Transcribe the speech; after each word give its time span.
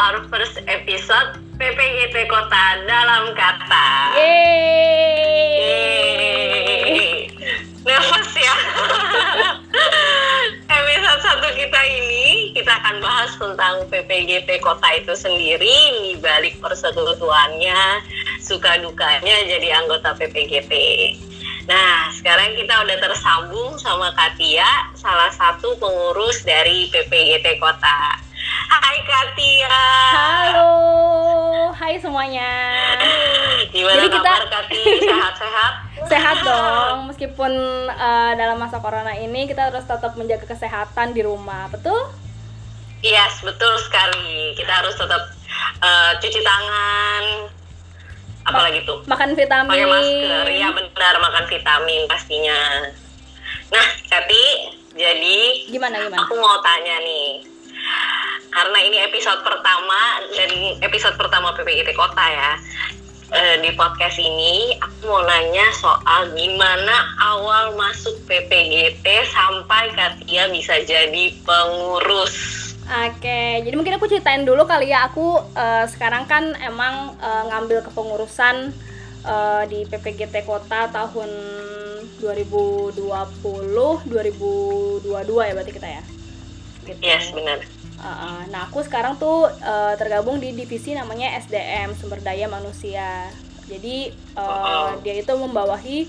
our 0.00 0.24
first 0.32 0.56
episode 0.64 1.36
PPGT 1.60 2.24
Kota 2.24 2.64
dalam 2.88 3.36
kata. 3.36 4.16
Yeay. 4.16 5.60
Yeay. 5.60 7.28
Nervous 7.84 8.32
ya. 8.32 8.56
Episode 10.80 11.20
satu 11.20 11.48
kita 11.52 11.80
ini 11.84 12.56
kita 12.56 12.80
akan 12.80 13.04
bahas 13.04 13.36
tentang 13.36 13.84
PPGT 13.92 14.64
Kota 14.64 14.88
itu 14.96 15.12
sendiri, 15.12 15.76
di 16.00 16.16
balik 16.16 16.56
persekutuannya, 16.64 18.00
suka 18.40 18.80
dukanya 18.80 19.36
jadi 19.52 19.84
anggota 19.84 20.16
PPGT. 20.16 20.72
Nah, 21.68 22.08
sekarang 22.16 22.56
kita 22.56 22.72
udah 22.88 22.96
tersambung 23.04 23.76
sama 23.76 24.16
Katia, 24.16 24.88
salah 24.96 25.28
satu 25.28 25.76
pengurus 25.76 26.40
dari 26.40 26.88
PPGT 26.88 27.60
Kota. 27.60 28.19
Katia. 29.10 29.66
Halo, 30.14 30.70
hai 31.74 31.98
semuanya. 31.98 32.46
Gimana 33.68 33.96
Jadi 33.96 34.08
kita-? 34.08 34.38
Sehat-sehat? 35.02 35.72
Sehat 36.06 36.36
dong, 36.40 37.10
meskipun 37.10 37.52
eh, 37.86 38.32
dalam 38.34 38.54
masa 38.56 38.78
corona 38.78 39.10
ini 39.12 39.50
kita 39.50 39.66
harus 39.66 39.82
tetap 39.82 40.14
menjaga 40.14 40.46
kesehatan 40.46 41.10
di 41.10 41.26
rumah, 41.26 41.66
betul? 41.68 41.98
Yes, 43.02 43.42
betul 43.42 43.74
sekali. 43.82 44.54
Kita 44.54 44.78
harus 44.78 44.94
tetap 44.94 45.22
eh, 45.80 46.10
cuci 46.16 46.40
tangan, 46.40 47.24
apalagi 48.46 48.86
tuh 48.86 49.02
Makan 49.04 49.34
vitamin. 49.34 49.70
pakai 49.74 49.86
masker. 49.86 50.44
Ya 50.54 50.70
benar, 50.70 51.14
makan 51.18 51.44
vitamin 51.46 52.06
pastinya. 52.06 52.86
Nah, 53.70 53.86
Kati, 54.06 54.44
jadi 54.94 55.38
Gimana 55.66 55.98
gimana? 55.98 56.22
aku 56.22 56.38
mau 56.38 56.62
tanya 56.62 57.02
nih. 57.02 57.49
Karena 58.50 58.78
ini 58.82 58.98
episode 59.06 59.46
pertama 59.46 60.18
dan 60.34 60.50
episode 60.82 61.14
pertama 61.14 61.54
PPGT 61.54 61.94
Kota 61.94 62.26
ya. 62.26 62.58
Eh, 63.30 63.62
di 63.62 63.70
podcast 63.78 64.18
ini 64.18 64.74
aku 64.82 65.06
mau 65.06 65.22
nanya 65.22 65.70
soal 65.78 66.34
gimana 66.34 67.14
awal 67.22 67.78
masuk 67.78 68.18
PPGT 68.26 69.06
sampai 69.30 69.94
Katia 69.94 70.50
bisa 70.50 70.82
jadi 70.82 71.30
pengurus. 71.46 72.34
Oke, 72.90 73.62
jadi 73.62 73.70
mungkin 73.78 74.02
aku 74.02 74.10
ceritain 74.10 74.42
dulu 74.42 74.66
kali 74.66 74.90
ya. 74.90 75.06
Aku 75.06 75.38
eh, 75.54 75.86
sekarang 75.86 76.26
kan 76.26 76.58
emang 76.58 77.14
eh, 77.22 77.42
ngambil 77.54 77.86
kepengurusan 77.86 78.74
eh, 79.22 79.62
di 79.70 79.86
PPGT 79.86 80.42
Kota 80.42 80.90
tahun 80.90 81.30
2020, 82.18 82.98
2022 82.98 85.06
ya 85.38 85.52
berarti 85.54 85.72
kita 85.72 85.86
ya. 85.86 86.02
Gitu. 86.82 86.98
Yes, 86.98 87.30
benar. 87.30 87.62
Uh, 88.00 88.48
nah, 88.48 88.64
aku 88.64 88.80
sekarang 88.80 89.20
tuh 89.20 89.44
uh, 89.60 89.94
tergabung 90.00 90.40
di 90.40 90.56
divisi 90.56 90.96
namanya 90.96 91.36
SDM 91.36 91.92
Sumber 91.92 92.24
Daya 92.24 92.48
Manusia. 92.48 93.28
Jadi 93.68 94.10
uh, 94.34 94.96
dia 95.04 95.20
itu 95.20 95.30
membawahi 95.36 96.08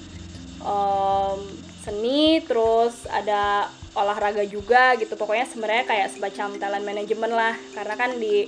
um, 0.64 1.44
seni, 1.84 2.40
terus 2.48 3.06
ada 3.12 3.68
olahraga 3.92 4.48
juga 4.48 4.96
gitu. 4.96 5.20
Pokoknya 5.20 5.44
sebenarnya 5.52 5.84
kayak 5.84 6.16
semacam 6.16 6.56
talent 6.58 6.86
management 6.88 7.34
lah. 7.36 7.56
Karena 7.76 7.94
kan 8.00 8.16
di 8.16 8.48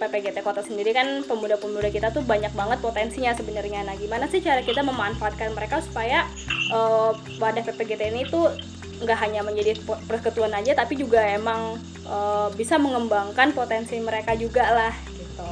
PPGT 0.00 0.40
Kota 0.40 0.64
sendiri 0.64 0.90
kan 0.96 1.22
pemuda-pemuda 1.28 1.92
kita 1.92 2.10
tuh 2.10 2.26
banyak 2.26 2.50
banget 2.56 2.82
potensinya 2.82 3.30
sebenarnya. 3.36 3.86
Nah, 3.86 3.94
gimana 3.94 4.26
sih 4.26 4.42
cara 4.42 4.64
kita 4.66 4.82
memanfaatkan 4.82 5.54
mereka 5.54 5.84
supaya 5.86 6.26
uh, 6.74 7.14
wadah 7.38 7.62
PPGT 7.62 8.10
ini 8.10 8.26
tuh 8.26 8.50
nggak 9.00 9.18
hanya 9.18 9.40
menjadi 9.40 9.76
persekutuan 10.04 10.52
aja, 10.52 10.76
tapi 10.76 10.94
juga 10.94 11.24
emang 11.24 11.76
uh, 12.04 12.48
bisa 12.54 12.76
mengembangkan 12.76 13.50
potensi 13.50 13.96
mereka 13.98 14.36
juga 14.36 14.64
lah 14.68 14.94
gitu. 15.08 15.48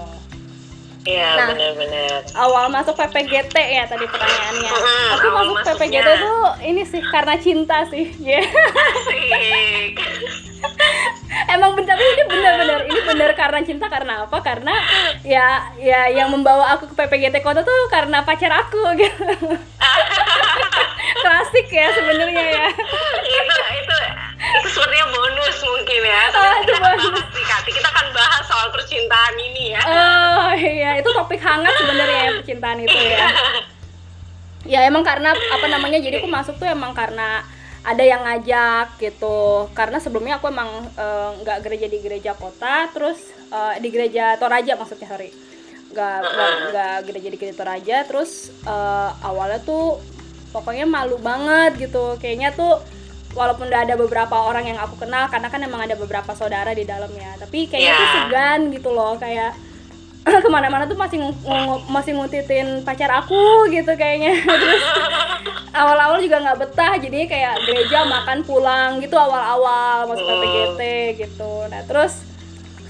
Iya, 1.09 1.41
Nah. 1.41 1.47
benar-benar. 1.57 2.21
Awal 2.37 2.65
masuk 2.69 2.93
PPGT 2.93 3.57
ya 3.57 3.89
tadi 3.89 4.05
pertanyaannya. 4.05 4.71
Mm, 4.71 5.09
Aku 5.17 5.27
masuk 5.33 5.55
masuknya. 5.57 5.73
PPGT 5.81 6.09
tuh 6.21 6.41
ini 6.61 6.83
sih 6.85 7.01
karena 7.01 7.35
cinta 7.41 7.77
sih. 7.89 8.13
Asik. 8.13 9.95
emang 11.49 11.73
bener 11.73 11.97
ini 11.97 12.23
bener-bener 12.29 12.81
ini 12.91 13.01
bener 13.05 13.31
karena 13.33 13.61
cinta 13.63 13.87
karena 13.87 14.27
apa 14.27 14.39
karena 14.43 14.75
ya 15.23 15.71
ya 15.79 16.11
yang 16.11 16.29
membawa 16.29 16.77
aku 16.77 16.91
ke 16.93 16.95
PPGT 16.99 17.41
Kota 17.41 17.63
tuh 17.63 17.89
karena 17.89 18.21
pacar 18.21 18.53
aku 18.53 18.83
gitu 18.99 19.23
klasik 21.29 21.69
ya 21.69 21.93
sebenarnya 21.93 22.45
ya 22.49 22.67
itu 23.37 23.55
itu 23.77 23.97
itu 24.39 24.69
sepertinya 24.71 25.07
bonus 25.09 25.57
mungkin 25.61 26.01
ya. 26.03 26.23
Tapi 26.31 26.41
Oh, 26.41 26.55
itu 26.57 26.65
kita 26.65 26.79
akan 26.79 26.97
bonus. 26.97 27.05
bahas 27.05 27.29
nih, 27.29 27.45
Kati. 27.45 27.71
Kita 27.71 27.89
akan 27.91 28.07
bahas 28.11 28.43
soal 28.45 28.69
percintaan 28.71 29.35
ini 29.37 29.65
ya. 29.69 29.81
oh 29.85 30.51
iya 30.55 30.91
itu 30.97 31.11
topik 31.11 31.37
hangat 31.39 31.75
sebenarnya 31.77 32.19
ya 32.19 32.31
percintaan 32.35 32.79
itu 32.81 32.97
ya 32.97 33.27
ya 34.65 34.81
emang 34.85 35.01
karena 35.03 35.31
apa 35.33 35.67
namanya 35.67 35.99
jadi 35.99 36.19
aku 36.19 36.29
masuk 36.29 36.57
tuh 36.57 36.67
emang 36.67 36.93
karena 36.93 37.41
ada 37.81 38.03
yang 38.03 38.21
ngajak 38.21 38.99
gitu 38.99 39.39
karena 39.73 39.97
sebelumnya 39.97 40.37
aku 40.37 40.49
emang 40.49 40.69
eh, 40.93 41.31
nggak 41.39 41.59
gereja 41.63 41.87
di 41.87 41.99
gereja 41.99 42.33
kota 42.35 42.89
terus 42.91 43.17
eh, 43.49 43.75
di 43.79 43.89
gereja 43.89 44.37
Toraja 44.37 44.75
maksudnya 44.75 45.09
sorry 45.09 45.31
nggak 45.89 46.19
nggak 46.69 46.97
gereja 47.03 47.29
di 47.29 47.37
gereja 47.37 47.57
Toraja 47.57 47.97
terus 48.05 48.31
eh, 48.63 49.11
awalnya 49.23 49.61
tuh 49.63 50.01
pokoknya 50.59 50.85
malu 50.85 51.17
banget 51.17 51.79
gitu 51.81 52.19
kayaknya 52.19 52.51
tuh 52.51 52.83
walaupun 53.31 53.67
udah 53.67 53.83
ada 53.83 53.95
beberapa 53.95 54.35
orang 54.35 54.67
yang 54.67 54.79
aku 54.79 54.99
kenal 54.99 55.27
karena 55.27 55.47
kan 55.47 55.61
emang 55.61 55.81
ada 55.81 55.95
beberapa 55.95 56.33
saudara 56.33 56.71
di 56.71 56.83
dalamnya 56.83 57.39
tapi 57.39 57.65
kayaknya 57.65 57.93
tuh 57.93 58.03
Ya. 58.03 58.15
segan 58.19 58.61
gitu 58.69 58.91
loh 58.91 59.15
kayak 59.15 59.53
ke 60.45 60.49
mana-mana 60.49 60.85
tuh 60.85 60.95
masih 60.95 61.23
masih 61.87 62.13
ngutitin 62.13 62.83
pacar 62.83 63.09
aku 63.15 63.39
gitu 63.71 63.95
kayaknya 63.95 64.37
terus 64.63 64.83
awal-awal 65.71 66.19
juga 66.19 66.37
nggak 66.39 66.59
betah 66.59 66.95
jadi 66.99 67.19
kayak 67.25 67.55
gereja 67.63 68.05
makan 68.05 68.43
pulang 68.43 68.99
gitu 68.99 69.15
awal-awal 69.15 70.05
masuk 70.07 70.25
Hmm. 70.25 70.35
PPGT 70.37 70.81
gitu 71.19 71.53
nah 71.69 71.81
terus 71.83 72.25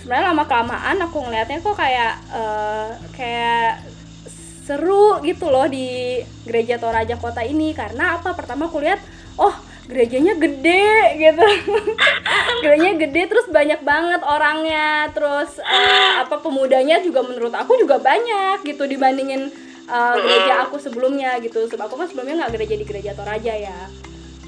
sebenarnya 0.00 0.32
lama 0.32 0.44
kelamaan 0.46 0.96
aku 1.00 1.18
ngelihatnya 1.20 1.58
kok 1.60 1.76
kayak 1.76 2.12
eh, 2.32 2.86
kayak 3.12 3.70
seru 4.68 5.24
gitu 5.24 5.48
loh 5.48 5.64
di 5.64 6.20
gereja 6.44 6.76
Toraja 6.76 7.16
kota 7.16 7.40
ini. 7.40 7.72
Karena 7.72 8.20
apa? 8.20 8.36
Pertama 8.36 8.68
aku 8.68 8.84
lihat 8.84 9.00
oh 9.40 9.56
gerejanya 9.88 10.36
gede 10.36 11.16
gitu. 11.16 11.46
Gerejanya 12.62 13.08
gede 13.08 13.22
terus 13.32 13.48
banyak 13.48 13.80
banget 13.80 14.20
orangnya. 14.20 15.08
Terus 15.16 15.56
eh, 15.64 16.12
apa 16.20 16.36
pemudanya 16.44 17.00
juga 17.00 17.24
menurut 17.24 17.56
aku 17.56 17.80
juga 17.80 17.96
banyak 17.96 18.60
gitu 18.68 18.84
dibandingin 18.84 19.48
eh, 19.88 20.14
gereja 20.20 20.68
aku 20.68 20.76
sebelumnya 20.76 21.40
gitu. 21.40 21.64
Sebab 21.64 21.88
aku 21.88 21.96
kan 21.96 22.06
sebelumnya 22.12 22.44
nggak 22.44 22.60
gereja 22.60 22.74
di 22.76 22.84
gereja 22.84 23.16
Toraja 23.16 23.56
ya 23.56 23.80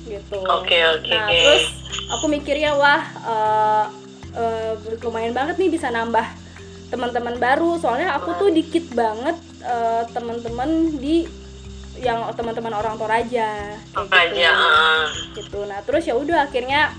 gitu. 0.05 0.41
Oke, 0.45 0.77
oke, 0.97 1.13
nah 1.13 1.29
terus 1.29 1.65
aku 2.13 2.29
mikirnya 2.29 2.77
wah 2.77 3.03
eh, 3.25 3.85
eh, 4.37 4.73
lumayan 5.01 5.33
banget 5.33 5.57
nih 5.57 5.73
bisa 5.73 5.89
nambah 5.89 6.27
teman-teman 6.93 7.41
baru. 7.41 7.81
Soalnya 7.81 8.13
aku 8.21 8.37
tuh 8.37 8.53
dikit 8.53 8.93
banget 8.93 9.41
eh, 9.63 10.03
teman-teman 10.11 10.99
di 10.99 11.29
yang 12.01 12.33
teman-teman 12.33 12.73
orang 12.73 12.97
Toraja 12.97 13.77
kayak 14.09 14.29
gitu 14.33 14.49
ah. 14.49 15.05
gitu 15.37 15.59
nah 15.69 15.81
terus 15.85 16.09
ya 16.09 16.17
udah 16.17 16.49
akhirnya 16.49 16.97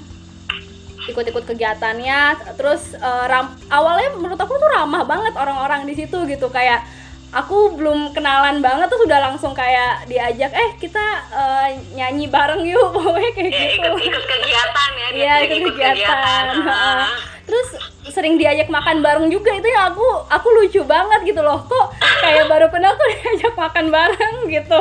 ikut-ikut 1.10 1.44
kegiatannya 1.50 2.54
terus 2.54 2.94
eh, 2.94 3.26
ram- 3.26 3.58
awalnya 3.74 4.14
menurut 4.14 4.38
aku 4.38 4.54
tuh 4.54 4.70
ramah 4.70 5.02
banget 5.08 5.34
orang-orang 5.34 5.90
di 5.90 5.98
situ 5.98 6.18
gitu 6.30 6.48
kayak 6.54 6.86
aku 7.32 7.80
belum 7.80 8.12
kenalan 8.12 8.60
banget 8.60 8.92
tuh 8.92 9.00
sudah 9.02 9.24
langsung 9.24 9.56
kayak 9.56 10.04
diajak 10.06 10.52
eh 10.52 10.70
kita 10.76 11.06
eh, 11.32 11.68
nyanyi 11.96 12.28
bareng 12.28 12.60
yuk 12.68 12.92
pokoknya 12.96 13.32
kayak 13.32 13.52
Ya, 13.52 13.64
gitu 13.72 13.88
ikut, 13.88 14.04
ikut 14.04 14.24
kegiatan 14.28 14.92
ya. 14.94 15.08
Iya 15.12 15.34
sering 15.42 15.62
ikut 15.64 15.76
kegiatan. 15.76 16.44
Ah. 16.68 17.08
Terus 17.48 17.68
sering 18.12 18.36
diajak 18.36 18.68
makan 18.68 19.00
bareng 19.00 19.28
juga 19.28 19.56
itu 19.56 19.68
ya 19.68 19.88
aku 19.88 20.04
aku 20.28 20.48
lucu 20.60 20.84
banget 20.84 21.24
gitu 21.24 21.40
loh 21.40 21.64
kok 21.64 21.96
kayak 22.20 22.48
baru 22.48 22.68
kenal 22.68 22.92
kok 22.92 23.08
diajak 23.16 23.54
makan 23.56 23.86
bareng 23.88 24.36
gitu. 24.48 24.80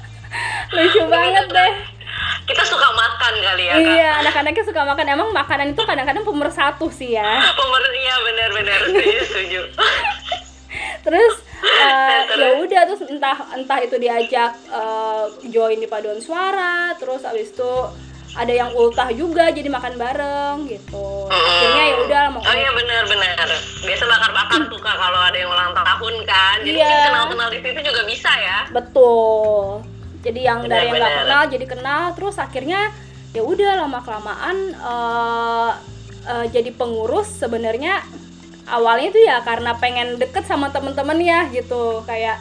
lucu 0.76 1.02
banget 1.08 1.46
deh. 1.48 1.72
Kita 2.42 2.62
suka 2.62 2.88
makan 2.92 3.34
kali 3.40 3.64
ya, 3.64 3.74
Kak. 3.74 3.80
Iya 3.80 4.08
anak-anaknya 4.20 4.64
suka 4.66 4.82
makan 4.84 5.06
emang 5.08 5.28
makanan 5.32 5.72
itu 5.72 5.82
kadang-kadang 5.82 6.22
pemersatu 6.22 6.86
sih 6.88 7.16
ya. 7.16 7.40
Pemer 7.50 7.82
iya 7.96 8.14
benar-benar 8.20 8.80
setuju. 9.24 9.60
Terus 11.02 11.34
eh, 11.62 12.20
ya 12.34 12.48
udah 12.58 12.82
terus 12.86 13.02
entah 13.06 13.38
entah 13.54 13.78
itu 13.80 13.96
diajak 13.96 14.52
eh, 14.68 15.24
join 15.48 15.78
di 15.78 15.86
paduan 15.86 16.18
suara 16.18 16.92
terus 16.98 17.22
abis 17.22 17.54
itu 17.54 17.72
ada 18.32 18.48
yang 18.48 18.72
ultah 18.72 19.12
juga 19.12 19.52
jadi 19.52 19.68
makan 19.68 20.00
bareng 20.00 20.64
gitu. 20.64 21.28
Akhirnya 21.28 21.84
ya 21.84 21.96
udah 22.00 22.22
mau 22.32 22.40
Oh 22.40 22.54
iya 22.56 22.72
benar-benar. 22.72 23.44
Biasa 23.84 24.08
bakar-bakar 24.08 24.72
tuh 24.72 24.80
Kak 24.80 24.96
kalau 24.96 25.20
ada 25.20 25.36
yang 25.36 25.52
ulang 25.52 25.76
tahun 25.76 26.14
kan. 26.24 26.56
Jadi 26.64 26.80
Iya. 26.80 26.88
mungkin 26.88 27.08
kenal-kenal 27.12 27.48
di 27.52 27.58
situ 27.60 27.80
juga 27.84 28.02
bisa 28.08 28.32
ya. 28.32 28.58
Betul. 28.72 29.84
Jadi 30.24 30.40
yang 30.40 30.64
dari 30.64 30.88
yang 30.88 30.96
nggak 30.96 31.12
kenal 31.28 31.42
jadi 31.52 31.66
kenal 31.68 32.02
terus 32.16 32.36
akhirnya 32.40 32.80
ya 33.36 33.42
udah 33.44 33.84
lama 33.84 34.00
kelamaan 34.00 34.56
eh, 34.80 35.70
eh, 36.24 36.46
jadi 36.48 36.70
pengurus 36.72 37.28
sebenarnya 37.36 38.00
awalnya 38.68 39.08
tuh 39.10 39.22
ya 39.22 39.36
karena 39.42 39.74
pengen 39.78 40.18
deket 40.18 40.44
sama 40.46 40.70
temen-temen 40.70 41.18
ya 41.22 41.48
gitu. 41.50 42.02
Kayak 42.06 42.38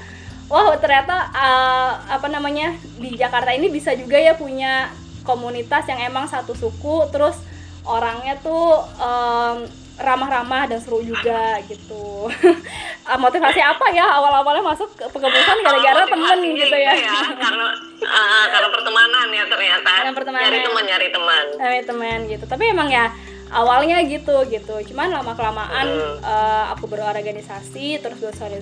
wah 0.52 0.76
ternyata 0.78 1.32
uh, 1.32 1.92
apa 2.12 2.28
namanya 2.28 2.76
di 3.00 3.16
Jakarta 3.16 3.56
ini 3.56 3.72
bisa 3.72 3.96
juga 3.96 4.20
ya 4.20 4.36
punya 4.36 4.92
komunitas 5.24 5.86
yang 5.88 6.02
emang 6.02 6.26
satu 6.28 6.58
suku 6.58 7.08
terus 7.14 7.38
orangnya 7.86 8.38
tuh 8.42 8.82
um, 9.02 9.66
ramah-ramah 10.02 10.66
dan 10.66 10.82
seru 10.82 11.06
juga 11.06 11.62
gitu. 11.70 12.28
Motivasi 13.24 13.62
apa 13.62 13.86
ya 13.94 14.06
awal-awalnya 14.18 14.66
masuk 14.66 14.90
ke 14.98 15.06
pengembusan 15.14 15.62
gara-gara 15.62 16.10
temen 16.10 16.40
gitu 16.58 16.78
ya, 16.78 16.94
ya? 16.96 17.14
karena 17.38 17.68
uh, 18.02 18.46
karena 18.50 18.68
pertemanan 18.74 19.28
ya 19.30 19.44
ternyata. 19.46 19.92
Karena 19.94 20.14
pertemanan. 20.18 20.46
Nyari 20.50 20.60
teman 20.66 20.84
nyari 20.90 21.08
teman. 21.14 21.46
Nyari 21.60 21.82
teman 21.86 22.20
gitu. 22.30 22.46
Tapi 22.50 22.64
emang 22.74 22.90
ya 22.90 23.14
awalnya 23.52 24.00
gitu 24.08 24.48
gitu. 24.48 24.76
Cuman 24.92 25.12
lama 25.12 25.36
kelamaan 25.36 25.88
hmm. 25.88 26.18
uh, 26.24 26.66
aku 26.74 26.88
berorganisasi 26.88 28.00
terus 28.00 28.18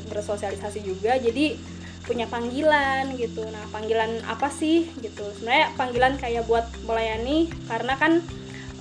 bersosialisasi 0.10 0.80
juga. 0.82 1.16
Jadi 1.22 1.56
punya 2.04 2.26
panggilan 2.26 3.14
gitu. 3.16 3.46
Nah 3.48 3.64
panggilan 3.70 4.26
apa 4.26 4.50
sih? 4.50 4.90
Gitu. 4.98 5.24
Sebenarnya 5.38 5.72
panggilan 5.78 6.18
kayak 6.18 6.50
buat 6.50 6.66
melayani 6.90 7.54
karena 7.70 7.94
kan 7.96 8.20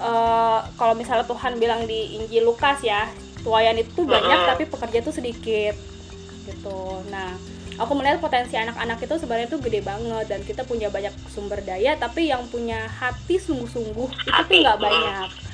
uh, 0.00 0.64
kalau 0.80 0.96
misalnya 0.96 1.28
Tuhan 1.28 1.60
bilang 1.60 1.84
di 1.84 2.16
Injil 2.16 2.48
Lukas 2.48 2.80
ya 2.80 3.06
tuayan 3.44 3.78
itu 3.78 4.02
banyak 4.02 4.40
hmm. 4.42 4.48
tapi 4.48 4.64
pekerja 4.64 4.98
itu 5.04 5.12
sedikit. 5.12 5.76
Gitu. 6.48 6.80
Nah 7.12 7.36
aku 7.78 7.94
melihat 7.94 8.18
potensi 8.18 8.58
anak-anak 8.58 8.98
itu 9.06 9.14
sebenarnya 9.22 9.48
itu 9.54 9.58
gede 9.62 9.80
banget 9.86 10.24
dan 10.26 10.40
kita 10.42 10.66
punya 10.66 10.90
banyak 10.90 11.14
sumber 11.30 11.62
daya 11.62 11.94
tapi 11.94 12.26
yang 12.26 12.42
punya 12.50 12.90
hati 12.90 13.38
sungguh-sungguh 13.38 14.08
itu 14.10 14.40
tuh 14.50 14.56
nggak 14.66 14.80
banyak 14.82 15.47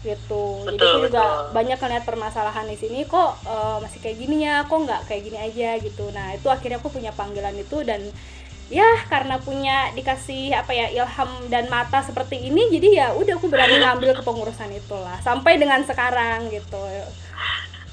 gitu. 0.00 0.64
Betul, 0.64 0.74
jadi 0.74 0.84
aku 0.84 0.98
juga 1.08 1.24
betul. 1.24 1.52
banyak 1.52 1.78
ngeliat 1.78 2.04
permasalahan 2.08 2.66
di 2.68 2.76
sini 2.80 3.04
kok 3.04 3.40
uh, 3.44 3.78
masih 3.84 4.00
kayak 4.00 4.16
gini 4.16 4.48
ya 4.48 4.64
kok 4.64 4.78
nggak 4.80 5.00
kayak 5.06 5.22
gini 5.28 5.38
aja 5.38 5.70
gitu. 5.80 6.04
Nah 6.10 6.36
itu 6.36 6.48
akhirnya 6.48 6.80
aku 6.80 6.88
punya 6.88 7.12
panggilan 7.12 7.54
itu 7.56 7.84
dan 7.84 8.00
ya 8.70 8.86
karena 9.10 9.36
punya 9.42 9.90
dikasih 9.98 10.54
apa 10.54 10.70
ya 10.70 10.86
ilham 10.94 11.30
dan 11.50 11.66
mata 11.66 12.06
seperti 12.06 12.38
ini 12.38 12.70
jadi 12.70 12.88
ya 12.94 13.06
udah 13.18 13.34
aku 13.34 13.50
berani 13.50 13.82
ngambil 13.82 14.14
kepengurusan 14.22 14.70
itulah 14.70 15.18
sampai 15.20 15.58
dengan 15.58 15.82
sekarang 15.84 16.48
gitu. 16.48 16.80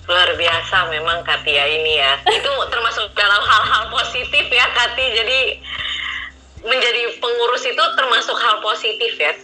Luar 0.07 0.31
biasa 0.39 0.87
memang 0.87 1.19
Katia 1.27 1.67
ini 1.67 1.99
ya. 1.99 2.15
Itu 2.23 2.51
termasuk 2.71 3.11
dalam 3.11 3.43
hal-hal 3.43 3.91
positif 3.91 4.47
ya 4.47 4.63
Kati. 4.71 5.05
Jadi 5.11 5.39
menjadi 6.63 7.19
pengurus 7.19 7.67
itu 7.67 7.83
termasuk 7.99 8.39
hal 8.39 8.63
positif 8.63 9.13
ya. 9.19 9.35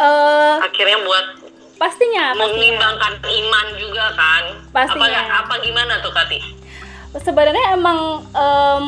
Uh, 0.00 0.60
akhirnya 0.60 1.00
buat 1.04 1.39
pastinya 1.80 2.36
mengimbangkan 2.36 3.24
iman 3.24 3.66
juga 3.80 4.12
kan? 4.12 4.44
Pastinya. 4.68 5.20
Apa, 5.40 5.56
apa 5.56 5.64
gimana 5.64 6.04
tuh 6.04 6.12
Kati? 6.12 6.38
Sebenarnya 7.24 7.72
emang 7.72 8.20
um, 8.36 8.86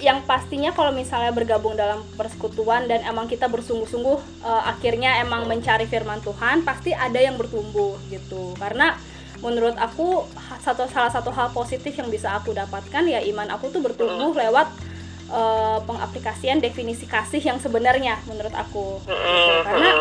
yang 0.00 0.24
pastinya 0.24 0.72
kalau 0.72 0.90
misalnya 0.90 1.30
bergabung 1.36 1.76
dalam 1.76 2.00
persekutuan 2.16 2.88
dan 2.88 3.04
emang 3.04 3.28
kita 3.28 3.46
bersungguh-sungguh 3.46 4.42
uh, 4.42 4.62
akhirnya 4.72 5.20
emang 5.20 5.46
mencari 5.46 5.84
firman 5.84 6.18
Tuhan 6.24 6.64
pasti 6.64 6.96
ada 6.96 7.20
yang 7.20 7.36
bertumbuh 7.36 8.00
gitu. 8.08 8.56
Karena 8.56 8.96
menurut 9.44 9.76
aku 9.76 10.24
satu 10.64 10.88
salah 10.88 11.12
satu 11.12 11.28
hal 11.28 11.52
positif 11.52 11.92
yang 11.92 12.08
bisa 12.08 12.32
aku 12.40 12.56
dapatkan 12.56 13.04
ya 13.04 13.20
iman 13.20 13.52
aku 13.52 13.68
tuh 13.68 13.84
bertumbuh 13.84 14.32
lewat 14.32 14.72
uh, 15.28 15.78
pengaplikasian 15.84 16.64
definisi 16.64 17.04
kasih 17.04 17.44
yang 17.44 17.60
sebenarnya 17.60 18.16
menurut 18.24 18.56
aku. 18.56 19.04
Gitu. 19.04 19.60
karena 19.68 19.92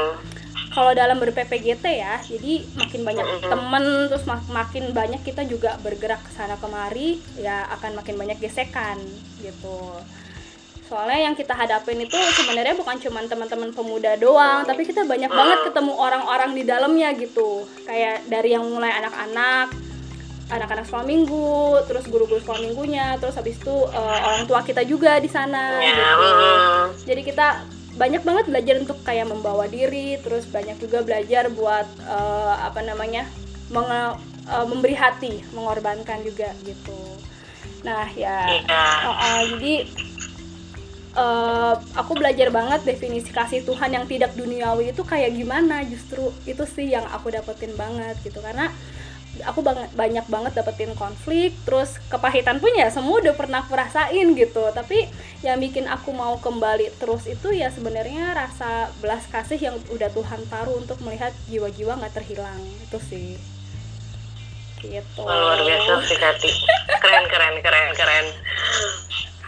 kalau 0.74 0.92
dalam 0.98 1.22
ber-PPGT 1.22 1.86
ya 2.02 2.18
jadi 2.26 2.66
makin 2.74 3.02
banyak 3.06 3.26
temen 3.46 3.86
terus 4.10 4.26
mak 4.26 4.42
makin 4.50 4.90
banyak 4.92 5.22
kita 5.22 5.46
juga 5.46 5.78
bergerak 5.86 6.26
ke 6.26 6.32
sana 6.34 6.58
kemari 6.58 7.22
ya 7.38 7.70
akan 7.78 8.02
makin 8.02 8.18
banyak 8.18 8.42
gesekan 8.42 8.98
gitu 9.40 9.94
soalnya 10.90 11.32
yang 11.32 11.36
kita 11.38 11.56
hadapin 11.56 12.02
itu 12.02 12.18
sebenarnya 12.38 12.76
bukan 12.76 13.00
cuma 13.00 13.24
teman-teman 13.24 13.72
pemuda 13.72 14.18
doang 14.18 14.66
tapi 14.66 14.84
kita 14.84 15.06
banyak 15.06 15.32
banget 15.32 15.60
ketemu 15.70 15.94
orang-orang 15.96 16.52
di 16.58 16.64
dalamnya 16.68 17.10
gitu 17.16 17.70
kayak 17.86 18.26
dari 18.28 18.58
yang 18.58 18.66
mulai 18.68 18.92
anak-anak 19.00 19.74
anak-anak 20.52 20.86
sekolah 20.86 21.08
minggu, 21.08 21.82
terus 21.90 22.06
guru-guru 22.06 22.38
sekolah 22.38 22.62
minggunya, 22.62 23.18
terus 23.18 23.34
habis 23.34 23.58
itu 23.58 23.74
uh, 23.74 24.20
orang 24.22 24.46
tua 24.46 24.62
kita 24.62 24.86
juga 24.86 25.18
di 25.18 25.26
sana. 25.26 25.82
Ya, 25.82 26.14
gitu. 26.20 26.52
Jadi 27.10 27.22
kita 27.26 27.48
banyak 27.94 28.26
banget 28.26 28.46
belajar 28.50 28.76
untuk 28.82 28.98
kayak 29.06 29.30
membawa 29.30 29.70
diri 29.70 30.18
terus 30.26 30.50
banyak 30.50 30.82
juga 30.82 31.06
belajar 31.06 31.54
buat 31.54 31.86
uh, 32.10 32.58
apa 32.66 32.82
namanya 32.82 33.30
menge, 33.70 34.18
uh, 34.50 34.66
memberi 34.66 34.98
hati 34.98 35.46
mengorbankan 35.54 36.26
juga 36.26 36.50
gitu. 36.66 36.98
Nah 37.86 38.10
ya. 38.18 38.66
Uh, 38.66 39.08
uh, 39.14 39.42
jadi 39.56 39.74
uh, 41.14 41.74
aku 41.94 42.18
belajar 42.18 42.50
banget 42.50 42.82
definisi 42.82 43.30
kasih 43.30 43.62
Tuhan 43.62 43.94
yang 43.94 44.06
tidak 44.10 44.34
duniawi 44.34 44.90
itu 44.90 45.06
kayak 45.06 45.38
gimana 45.38 45.86
justru 45.86 46.34
itu 46.50 46.66
sih 46.66 46.90
yang 46.90 47.06
aku 47.14 47.30
dapetin 47.30 47.78
banget 47.78 48.18
gitu. 48.26 48.42
Karena 48.42 48.74
aku 49.42 49.66
banget 49.66 49.90
banyak 49.98 50.26
banget 50.30 50.54
dapetin 50.54 50.94
konflik 50.94 51.58
terus 51.66 51.98
kepahitan 52.06 52.62
pun 52.62 52.70
ya 52.78 52.94
semua 52.94 53.18
udah 53.18 53.34
pernah 53.34 53.66
aku 53.66 53.74
rasain 53.74 54.38
gitu. 54.38 54.70
Tapi 54.70 55.10
yang 55.42 55.58
bikin 55.58 55.90
aku 55.90 56.14
mau 56.14 56.38
kembali 56.38 56.94
terus 57.02 57.26
itu 57.26 57.50
ya 57.50 57.74
sebenarnya 57.74 58.38
rasa 58.38 58.94
belas 59.02 59.26
kasih 59.26 59.58
yang 59.58 59.76
udah 59.90 60.14
Tuhan 60.14 60.46
taruh 60.46 60.78
untuk 60.78 61.02
melihat 61.02 61.34
jiwa-jiwa 61.50 61.98
nggak 61.98 62.14
terhilang 62.14 62.62
itu 62.62 63.00
sih. 63.02 63.30
Gitu. 64.84 65.22
Luar 65.24 65.58
biasa 65.64 65.92
sih 66.06 66.18
Kati. 66.20 66.50
Keren 67.02 67.26
keren 67.32 67.56
keren 67.66 67.90
keren. 67.98 68.26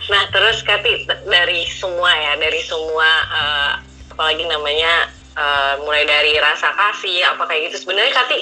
Nah 0.09 0.23
terus 0.33 0.65
Kati 0.65 1.05
dari 1.29 1.69
semua 1.69 2.09
ya 2.09 2.33
dari 2.41 2.61
semua 2.65 3.09
uh, 3.29 3.73
apalagi 4.15 4.47
namanya 4.47 5.11
uh, 5.37 5.73
mulai 5.83 6.03
dari 6.07 6.35
rasa 6.39 6.71
kasih 6.73 7.23
apa 7.35 7.47
kayak 7.47 7.71
gitu. 7.71 7.85
Sebenarnya 7.87 8.11
Kati 8.15 8.39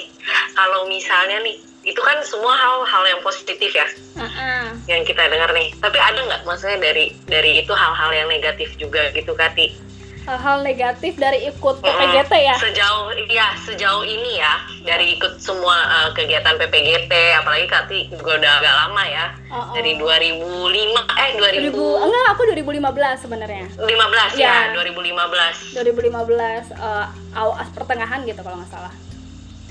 kalau 0.54 0.86
misalnya 0.90 1.42
nih 1.44 1.58
itu 1.84 2.00
kan 2.00 2.16
semua 2.24 2.56
hal-hal 2.56 3.04
yang 3.04 3.20
positif 3.20 3.68
ya 3.68 3.84
uh-uh. 4.16 4.72
yang 4.88 5.04
kita 5.04 5.28
dengar 5.28 5.52
nih. 5.52 5.70
Tapi 5.78 5.98
ada 6.00 6.18
nggak 6.18 6.42
maksudnya 6.48 6.80
dari 6.80 7.12
dari 7.28 7.60
itu 7.60 7.72
hal-hal 7.76 8.10
yang 8.14 8.28
negatif 8.30 8.72
juga 8.80 9.12
gitu 9.12 9.36
Kati 9.36 9.93
hal-hal 10.24 10.64
negatif 10.64 11.20
dari 11.20 11.44
ikut 11.52 11.76
PPGT 11.84 12.32
ya? 12.32 12.56
Sejauh 12.56 13.12
ya 13.28 13.48
sejauh 13.60 14.02
ini 14.04 14.40
ya 14.40 14.64
dari 14.84 15.16
ikut 15.16 15.36
semua 15.36 15.76
uh, 15.84 16.10
kegiatan 16.16 16.56
PPGT 16.56 17.12
apalagi 17.36 17.68
Kati 17.68 17.98
juga 18.08 18.40
udah 18.40 18.52
agak 18.60 18.74
lama 18.84 19.02
ya. 19.04 19.26
Uh 19.52 19.56
-uh. 19.60 19.74
Dari 19.76 19.92
2005 20.00 21.20
eh 21.20 21.30
2000, 21.36 21.76
2000 21.76 22.04
enggak 22.08 22.24
aku 22.32 22.42
2015 22.56 23.24
sebenarnya. 23.28 23.64
15 23.76 24.40
ya, 24.40 24.72
ya 24.72 24.80
2015. 24.80 25.76
2015 25.76 26.72
uh, 26.80 27.06
awas 27.36 27.68
pertengahan 27.76 28.24
gitu 28.24 28.40
kalau 28.40 28.56
nggak 28.60 28.72
salah. 28.72 28.92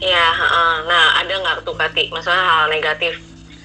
Iya, 0.04 0.28
uh, 0.36 0.78
nah 0.86 1.18
ada 1.18 1.34
nggak 1.34 1.66
tuh 1.66 1.74
Kati 1.74 2.14
masalah 2.14 2.44
hal 2.46 2.66
negatif 2.70 3.18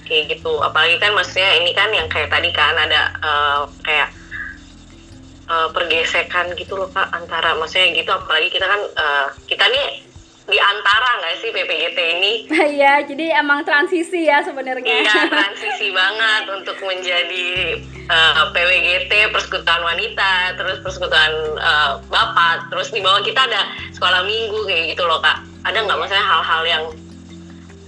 kayak 0.09 0.41
gitu 0.41 0.57
apalagi 0.65 0.97
kan 0.97 1.13
maksudnya 1.13 1.53
ini 1.61 1.77
kan 1.77 1.93
yang 1.93 2.09
kayak 2.09 2.33
tadi 2.33 2.49
kan 2.49 2.73
ada 2.73 3.13
uh, 3.21 3.69
kayak 3.85 4.09
uh, 5.49 5.69
pergesekan 5.73 6.53
gitu 6.55 6.77
loh 6.79 6.89
kak 6.93 7.09
antara 7.11 7.57
maksudnya 7.57 7.97
gitu 7.97 8.13
apalagi 8.13 8.53
kita 8.53 8.69
kan 8.69 8.81
uh, 8.95 9.27
kita 9.49 9.65
nih 9.69 10.09
di 10.49 10.57
antara 10.57 11.21
nggak 11.21 11.35
sih 11.45 11.51
PPGT 11.53 11.99
ini? 12.19 12.33
Iya, 12.79 13.05
jadi 13.05 13.45
emang 13.45 13.69
transisi 13.69 14.25
ya 14.25 14.41
sebenarnya. 14.41 15.05
Iya, 15.05 15.29
transisi 15.37 15.93
banget 15.93 16.49
untuk 16.49 16.81
menjadi 16.81 17.77
uh, 18.09 18.49
PWGT 18.57 19.13
Persekutuan 19.29 19.85
Wanita, 19.85 20.57
terus 20.57 20.81
Persekutuan 20.81 21.33
uh, 21.61 22.01
Bapak, 22.09 22.73
terus 22.73 22.89
di 22.89 23.05
bawah 23.05 23.21
kita 23.21 23.45
ada 23.45 23.69
sekolah 23.93 24.25
minggu 24.25 24.65
kayak 24.65 24.97
gitu 24.97 25.05
loh 25.05 25.21
kak. 25.21 25.45
Ada 25.69 25.85
nggak 25.85 25.99
maksudnya 26.01 26.25
hal-hal 26.25 26.63
yang 26.65 26.85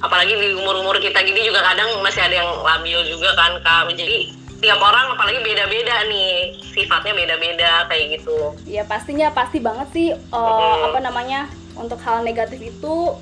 apalagi 0.04 0.32
di 0.36 0.56
umur-umur 0.56 0.96
kita 1.00 1.20
gini 1.24 1.44
juga 1.44 1.64
kadang 1.64 1.96
masih 2.04 2.24
ada 2.24 2.44
yang 2.44 2.50
labil 2.60 3.00
juga 3.08 3.32
kan 3.40 3.56
kak. 3.64 3.88
Jadi 3.96 4.36
tiap 4.60 4.78
orang 4.78 5.16
apalagi 5.16 5.40
beda-beda 5.40 6.04
nih. 6.06 6.60
Sifatnya 6.76 7.16
beda-beda 7.16 7.88
kayak 7.88 8.20
gitu. 8.20 8.54
Ya 8.68 8.84
pastinya 8.84 9.32
pasti 9.32 9.58
banget 9.58 9.88
sih 9.90 10.08
uh, 10.12 10.38
hmm. 10.38 10.86
apa 10.92 10.98
namanya 11.00 11.40
untuk 11.74 11.98
hal 12.04 12.20
negatif 12.20 12.60
itu 12.60 13.16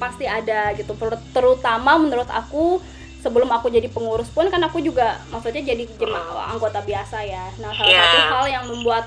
pasti 0.00 0.24
ada 0.24 0.72
gitu. 0.74 0.96
Terutama 1.36 2.00
menurut 2.00 2.26
aku 2.32 2.80
sebelum 3.20 3.48
aku 3.48 3.72
jadi 3.72 3.88
pengurus 3.88 4.28
pun 4.28 4.48
kan 4.52 4.60
aku 4.60 4.84
juga 4.84 5.16
maksudnya 5.32 5.64
jadi 5.64 5.88
jemaah 5.96 6.52
anggota 6.56 6.80
biasa 6.84 7.24
ya. 7.24 7.48
Nah 7.60 7.72
salah 7.72 7.88
yeah. 7.88 8.04
satu 8.04 8.20
hal 8.32 8.44
yang 8.48 8.64
membuat 8.68 9.04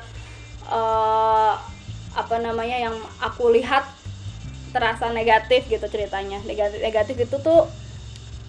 uh, 0.69 1.53
apa 2.17 2.35
namanya 2.41 2.89
yang 2.89 2.95
aku 3.21 3.53
lihat 3.53 3.85
terasa 4.73 5.09
negatif 5.09 5.65
gitu 5.69 5.85
ceritanya. 5.89 6.41
Negatif 6.45 6.81
negatif 6.81 7.15
itu 7.29 7.37
tuh 7.41 7.65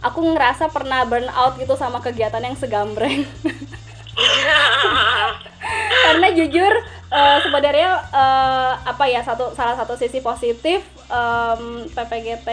aku 0.02 0.20
ngerasa 0.34 0.70
pernah 0.70 1.02
burn 1.06 1.26
out 1.30 1.58
gitu 1.58 1.74
sama 1.74 1.98
kegiatan 1.98 2.42
yang 2.42 2.56
segambreng. 2.58 3.26
Karena 6.08 6.28
jujur 6.34 6.72
uh, 7.12 7.38
sebenarnya 7.42 7.90
uh, 8.10 8.72
apa 8.82 9.04
ya 9.06 9.22
satu 9.22 9.52
salah 9.54 9.76
satu 9.76 9.94
sisi 9.98 10.18
positif 10.22 10.82
um, 11.10 11.86
PPGT 11.92 12.48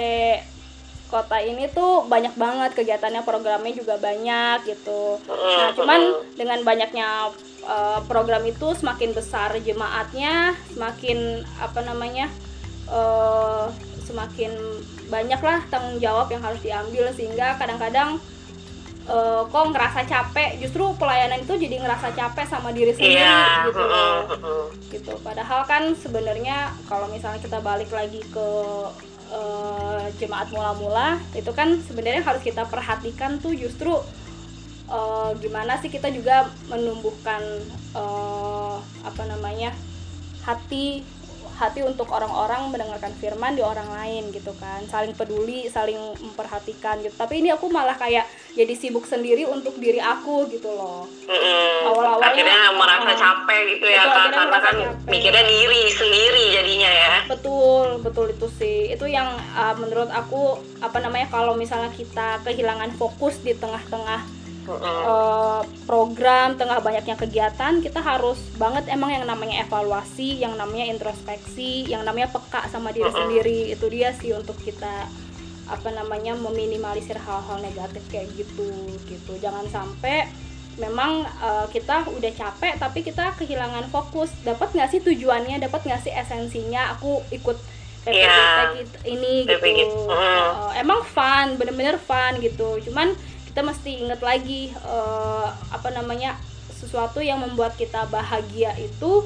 kota 1.06 1.38
ini 1.38 1.70
tuh 1.70 2.10
banyak 2.10 2.34
banget 2.34 2.74
kegiatannya 2.74 3.22
programnya 3.22 3.72
juga 3.72 3.96
banyak 4.02 4.66
gitu. 4.66 5.22
Nah 5.30 5.70
cuman 5.78 6.02
dengan 6.34 6.60
banyaknya 6.66 7.30
uh, 7.66 8.02
program 8.10 8.42
itu 8.44 8.74
semakin 8.74 9.14
besar 9.14 9.54
jemaatnya 9.62 10.58
semakin 10.74 11.46
apa 11.62 11.80
namanya 11.86 12.28
uh, 12.90 13.70
semakin 14.16 14.56
banyak 15.12 15.42
lah 15.44 15.60
tanggung 15.68 16.00
jawab 16.00 16.32
yang 16.32 16.40
harus 16.40 16.64
diambil 16.64 17.12
sehingga 17.12 17.60
kadang-kadang 17.60 18.16
uh, 19.12 19.44
kok 19.44 19.66
ngerasa 19.76 20.08
capek. 20.08 20.64
Justru 20.64 20.96
pelayanan 20.96 21.44
itu 21.44 21.60
jadi 21.60 21.84
ngerasa 21.84 22.16
capek 22.16 22.48
sama 22.48 22.72
diri 22.72 22.96
sendiri 22.96 23.20
yeah. 23.20 23.68
gitu 23.68 23.84
gitu. 24.96 25.14
Padahal 25.20 25.68
kan 25.68 25.92
sebenarnya 26.00 26.72
kalau 26.88 27.12
misalnya 27.12 27.44
kita 27.44 27.60
balik 27.60 27.92
lagi 27.92 28.24
ke 28.32 28.48
uh, 29.36 30.08
jemaat 30.16 30.48
mula-mula 30.56 31.20
itu 31.36 31.52
kan 31.52 31.76
sebenarnya 31.84 32.24
harus 32.24 32.40
kita 32.40 32.64
perhatikan 32.72 33.36
tuh 33.44 33.52
justru 33.52 33.92
uh, 34.90 35.32
gimana 35.44 35.76
sih 35.84 35.92
kita 35.92 36.08
juga 36.14 36.50
menumbuhkan 36.72 37.42
uh, 37.98 38.80
apa 39.04 39.24
namanya 39.28 39.76
hati 40.46 41.02
hati 41.56 41.82
untuk 41.82 42.12
orang-orang 42.12 42.68
mendengarkan 42.70 43.16
firman 43.16 43.56
di 43.56 43.64
orang 43.64 43.88
lain 43.88 44.30
gitu 44.36 44.52
kan. 44.60 44.84
Saling 44.92 45.16
peduli 45.16 45.72
saling 45.72 45.98
memperhatikan 46.20 47.00
gitu. 47.02 47.16
Tapi 47.16 47.40
ini 47.40 47.50
aku 47.56 47.72
malah 47.72 47.96
kayak 47.96 48.28
jadi 48.56 48.74
sibuk 48.76 49.04
sendiri 49.08 49.48
untuk 49.48 49.76
diri 49.80 50.00
aku 50.00 50.48
gitu 50.52 50.72
loh. 50.72 51.08
Mm-hmm. 51.26 51.90
awal-awalnya 51.92 52.32
akhirnya 52.32 52.62
merasa 52.78 53.12
uh, 53.12 53.18
capek 53.18 53.62
gitu 53.76 53.86
ya 53.90 54.04
kan 54.06 54.30
karena 54.32 54.60
kan 54.62 54.76
capek. 54.78 55.10
mikirnya 55.10 55.44
diri 55.44 55.84
sendiri 55.92 56.44
jadinya 56.56 56.92
ya. 56.92 57.14
Betul 57.28 58.00
betul 58.04 58.26
itu 58.32 58.48
sih. 58.56 58.80
Itu 58.94 59.08
yang 59.10 59.28
uh, 59.56 59.76
menurut 59.80 60.12
aku 60.12 60.60
apa 60.80 60.98
namanya 61.04 61.28
kalau 61.32 61.58
misalnya 61.58 61.92
kita 61.92 62.44
kehilangan 62.48 62.94
fokus 62.96 63.42
di 63.44 63.58
tengah-tengah 63.58 64.45
uh, 64.74 65.62
program 65.86 66.58
tengah 66.58 66.82
banyaknya 66.82 67.14
kegiatan 67.14 67.80
kita 67.80 68.02
harus 68.02 68.38
banget 68.58 68.90
emang 68.90 69.14
yang 69.14 69.26
namanya 69.30 69.62
evaluasi 69.62 70.42
yang 70.42 70.58
namanya 70.58 70.90
introspeksi 70.90 71.86
yang 71.86 72.02
namanya 72.02 72.34
peka 72.34 72.66
sama 72.74 72.90
diri 72.90 73.10
uh 73.10 73.14
sendiri. 73.16 73.60
Itu 73.72 73.88
dia 73.88 74.12
sih 74.18 74.34
untuk 74.34 74.58
kita 74.60 75.08
apa 75.66 75.90
namanya 75.90 76.38
meminimalisir 76.38 77.18
hal-hal 77.18 77.58
negatif 77.62 78.06
kayak 78.10 78.30
gitu 78.38 78.70
gitu. 79.10 79.34
Jangan 79.42 79.66
sampai 79.70 80.30
memang 80.76 81.24
uh, 81.40 81.66
kita 81.72 82.06
udah 82.12 82.32
capek 82.36 82.74
tapi 82.78 83.00
kita 83.02 83.34
kehilangan 83.40 83.88
fokus. 83.90 84.30
Dapat 84.44 84.76
nggak 84.76 84.90
sih 84.92 85.02
tujuannya? 85.02 85.62
Dapat 85.64 85.82
nggak 85.88 86.02
sih 86.06 86.14
esensinya? 86.14 86.98
Aku 86.98 87.24
ikut 87.32 87.58
PPGT 88.06 88.22
yeah. 88.22 89.10
ini 89.10 89.50
gitu. 89.50 90.06
Uh, 90.06 90.70
emang 90.78 91.02
fun 91.02 91.58
bener-bener 91.58 91.98
fun 91.98 92.38
gitu. 92.38 92.78
Cuman 92.86 93.18
kita 93.56 93.72
mesti 93.72 94.04
ingat 94.04 94.20
lagi 94.20 94.68
uh, 94.84 95.48
apa 95.72 95.88
namanya 95.96 96.36
sesuatu 96.76 97.24
yang 97.24 97.40
membuat 97.40 97.80
kita 97.80 98.04
bahagia 98.12 98.76
itu 98.76 99.24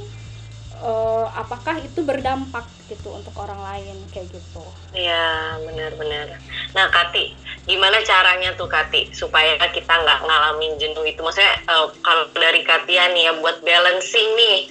uh, 0.86 1.26
apakah 1.34 1.82
itu 1.82 2.06
berdampak 2.06 2.62
gitu 2.94 3.10
untuk 3.10 3.34
orang 3.42 3.58
lain 3.58 3.98
kayak 4.14 4.30
gitu. 4.30 4.62
Iya 4.94 5.58
benar-benar 5.66 6.38
nah 6.78 6.94
Kati 6.94 7.34
gimana 7.66 8.06
caranya 8.06 8.54
tuh 8.54 8.70
Kati 8.70 9.10
supaya 9.18 9.58
kita 9.74 9.98
nggak 9.98 10.22
ngalamin 10.22 10.78
jenuh 10.78 11.10
itu? 11.10 11.26
Maksudnya 11.26 11.66
uh, 11.66 11.90
kalau 12.06 12.30
dari 12.38 12.62
Katia 12.62 13.10
nih 13.10 13.34
ya 13.34 13.42
buat 13.42 13.66
balancing 13.66 14.30
nih 14.38 14.70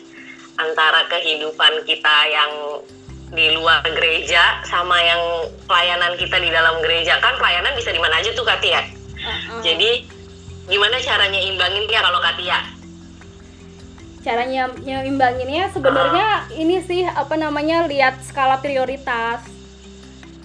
antara 0.54 1.02
kehidupan 1.10 1.82
kita 1.82 2.16
yang 2.30 2.78
di 3.34 3.58
luar 3.58 3.82
gereja 3.82 4.62
sama 4.70 5.02
yang 5.02 5.50
pelayanan 5.66 6.14
kita 6.14 6.38
di 6.38 6.46
dalam 6.46 6.78
gereja. 6.78 7.18
Kan 7.18 7.34
pelayanan 7.42 7.74
bisa 7.74 7.90
di 7.90 7.98
mana 7.98 8.22
aja 8.22 8.30
tuh 8.38 8.46
Katia 8.46 8.97
Jadi 9.64 10.04
gimana 10.68 11.00
caranya 11.00 11.40
imbangin 11.40 11.88
ya 11.88 12.00
kalau 12.04 12.20
Katia? 12.20 12.60
Caranya 14.18 14.68
nyeimbanginnya 14.76 15.72
sebenarnya 15.72 16.50
uh. 16.50 16.60
ini 16.60 16.82
sih 16.84 17.06
apa 17.06 17.38
namanya 17.38 17.88
lihat 17.88 18.20
skala 18.20 18.60
prioritas. 18.60 19.40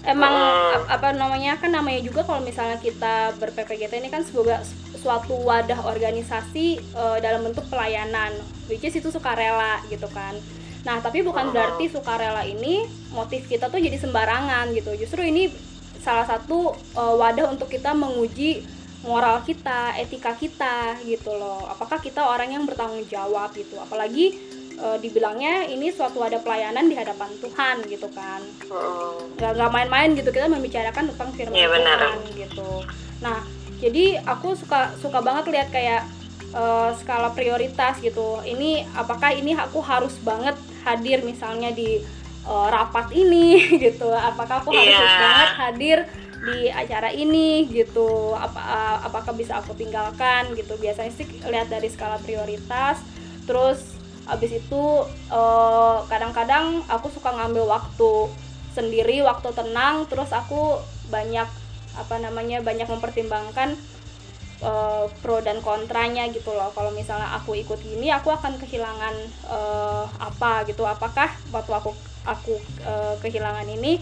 Emang 0.04 0.36
uh. 0.36 0.84
apa 0.88 1.16
namanya 1.16 1.60
kan 1.60 1.72
namanya 1.72 2.00
juga 2.04 2.24
kalau 2.24 2.44
misalnya 2.44 2.80
kita 2.80 3.36
ber-PPGT 3.40 4.04
ini 4.04 4.10
kan 4.12 4.24
sebuah 4.24 4.64
suatu 5.00 5.36
wadah 5.44 5.84
organisasi 5.84 6.80
uh, 6.96 7.18
dalam 7.20 7.44
bentuk 7.44 7.68
pelayanan, 7.68 8.32
which 8.72 8.84
is 8.88 8.96
itu 8.96 9.12
sukarela 9.12 9.84
gitu 9.92 10.08
kan. 10.12 10.36
Nah, 10.84 11.00
tapi 11.00 11.24
bukan 11.24 11.50
uh. 11.50 11.52
berarti 11.52 11.92
sukarela 11.92 12.44
ini 12.48 12.88
motif 13.12 13.48
kita 13.52 13.68
tuh 13.68 13.84
jadi 13.84 14.00
sembarangan 14.00 14.72
gitu. 14.76 14.96
Justru 14.96 15.24
ini 15.28 15.52
salah 16.04 16.28
satu 16.28 16.76
uh, 17.00 17.16
wadah 17.16 17.48
untuk 17.48 17.72
kita 17.72 17.96
menguji 17.96 18.68
moral 19.08 19.40
kita, 19.44 19.96
etika 20.00 20.36
kita 20.36 21.00
gitu 21.04 21.32
loh. 21.32 21.64
Apakah 21.72 22.00
kita 22.00 22.24
orang 22.24 22.56
yang 22.56 22.64
bertanggung 22.68 23.04
jawab 23.08 23.52
gitu. 23.56 23.80
Apalagi 23.80 24.36
uh, 24.80 25.00
dibilangnya 25.00 25.68
ini 25.68 25.92
suatu 25.92 26.24
wadah 26.24 26.40
pelayanan 26.44 26.88
di 26.88 26.96
hadapan 26.96 27.32
Tuhan 27.40 27.76
gitu 27.88 28.08
kan. 28.12 28.44
Nggak 29.40 29.52
nggak 29.60 29.72
main-main 29.72 30.10
gitu 30.16 30.30
kita 30.32 30.48
membicarakan 30.48 31.12
tentang 31.16 31.30
firman 31.36 31.56
ya, 31.56 31.68
Tuhan 31.72 32.16
gitu. 32.36 32.72
Nah, 33.24 33.40
jadi 33.84 34.24
aku 34.24 34.56
suka 34.56 34.96
suka 35.00 35.20
banget 35.20 35.52
lihat 35.52 35.68
kayak 35.72 36.08
uh, 36.56 36.96
skala 36.96 37.36
prioritas 37.36 38.00
gitu. 38.00 38.40
Ini 38.44 38.88
apakah 38.96 39.36
ini 39.36 39.52
aku 39.56 39.84
harus 39.84 40.16
banget 40.24 40.56
hadir 40.84 41.24
misalnya 41.24 41.72
di 41.72 42.04
uh, 42.48 42.68
rapat 42.72 43.12
ini 43.16 43.68
gitu. 43.86 44.08
Apakah 44.12 44.64
aku 44.64 44.72
harus 44.72 44.94
yeah. 44.94 45.20
banget 45.20 45.52
hadir 45.60 45.98
di 46.44 46.68
acara 46.68 47.10
ini 47.12 47.68
gitu. 47.72 48.36
Apa 48.36 48.60
uh, 48.60 48.98
apakah 49.08 49.32
bisa 49.36 49.60
aku 49.60 49.76
tinggalkan 49.76 50.52
gitu. 50.56 50.76
Biasanya 50.80 51.12
sih 51.16 51.28
lihat 51.48 51.72
dari 51.72 51.88
skala 51.88 52.20
prioritas. 52.20 53.00
Terus 53.44 54.00
abis 54.24 54.56
itu 54.56 54.84
eh, 55.36 55.98
kadang-kadang 56.08 56.80
aku 56.88 57.12
suka 57.12 57.36
ngambil 57.36 57.68
waktu 57.68 58.32
sendiri 58.72 59.20
waktu 59.24 59.52
tenang. 59.52 60.08
Terus 60.08 60.32
aku 60.32 60.80
banyak 61.12 61.48
apa 61.94 62.16
namanya 62.18 62.64
banyak 62.64 62.90
mempertimbangkan 62.90 63.78
uh, 64.66 65.06
pro 65.22 65.44
dan 65.44 65.60
kontranya 65.60 66.26
gitu 66.32 66.56
loh. 66.56 66.72
Kalau 66.74 66.90
misalnya 66.96 67.36
aku 67.38 67.54
ikut 67.54 67.78
gini 67.84 68.10
aku 68.10 68.32
akan 68.32 68.58
kehilangan 68.58 69.14
uh, 69.52 70.08
apa 70.18 70.64
gitu. 70.66 70.88
Apakah 70.88 71.30
waktu 71.52 71.72
aku 71.76 71.92
aku 72.24 72.60
uh, 72.88 73.16
kehilangan 73.20 73.68
ini 73.68 74.00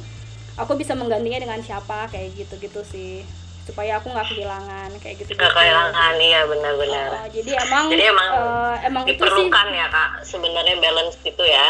aku 0.59 0.75
bisa 0.75 0.93
menggantinya 0.97 1.39
dengan 1.41 1.59
siapa 1.63 2.09
kayak 2.11 2.35
gitu 2.37 2.55
gitu 2.61 2.81
sih. 2.85 3.25
Supaya 3.61 4.01
aku 4.01 4.09
nggak 4.09 4.25
kehilangan 4.33 4.89
kayak 4.99 5.21
gitu 5.21 5.37
nggak 5.37 5.53
kehilangan 5.53 6.13
iya 6.17 6.41
benar-benar. 6.49 7.07
Uh, 7.13 7.27
jadi 7.29 7.51
emang 7.61 7.85
jadi 7.93 8.03
emang 8.09 8.29
uh, 8.33 8.75
emang 8.81 9.03
diperlukan 9.05 9.65
itu 9.69 9.73
sih, 9.73 9.79
ya 9.79 9.87
kak 9.93 10.09
sebenarnya 10.25 10.75
balance 10.81 11.15
gitu 11.21 11.43
ya. 11.45 11.67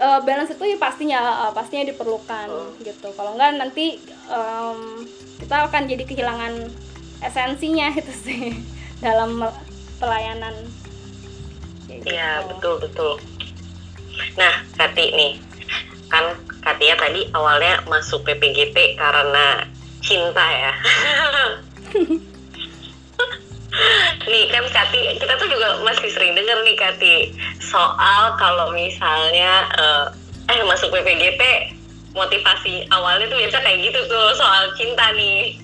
Uh, 0.00 0.18
balance 0.24 0.50
itu 0.50 0.64
ya 0.64 0.76
pastinya 0.80 1.18
uh, 1.46 1.52
pastinya 1.54 1.86
diperlukan 1.86 2.48
hmm. 2.50 2.82
gitu. 2.82 3.08
Kalau 3.14 3.38
enggak 3.38 3.56
nanti 3.56 4.02
um, 4.26 5.06
kita 5.38 5.70
akan 5.70 5.86
jadi 5.86 6.04
kehilangan 6.04 6.52
esensinya 7.24 7.94
itu 8.00 8.12
sih 8.12 8.42
dalam 9.00 9.40
pelayanan. 10.02 10.54
Iya 11.90 12.42
gitu. 12.42 12.48
betul 12.54 12.74
betul. 12.82 13.12
Nah 14.36 14.54
Kati 14.76 15.06
nih 15.14 15.32
kan 16.10 16.36
Katia 16.60 16.92
tadi 16.98 17.24
awalnya 17.32 17.80
masuk 17.88 18.26
PPGT 18.28 19.00
karena 19.00 19.64
cinta 20.04 20.44
ya. 20.44 20.72
Nih 24.28 24.50
kan 24.50 24.66
Kati 24.66 25.16
kita 25.16 25.34
tuh 25.38 25.48
juga 25.48 25.80
masih 25.86 26.10
sering 26.10 26.34
dengar 26.34 26.60
nih 26.66 26.76
Kati 26.76 27.14
soal 27.62 28.34
kalau 28.36 28.74
misalnya 28.74 29.70
uh, 29.78 30.06
eh 30.50 30.60
masuk 30.66 30.90
PPGT 30.90 31.40
motivasi 32.12 32.90
awalnya 32.90 33.30
tuh 33.30 33.38
biasa 33.38 33.62
kayak 33.62 33.78
gitu 33.86 34.00
tuh 34.10 34.26
soal 34.34 34.74
cinta 34.74 35.14
nih. 35.14 35.56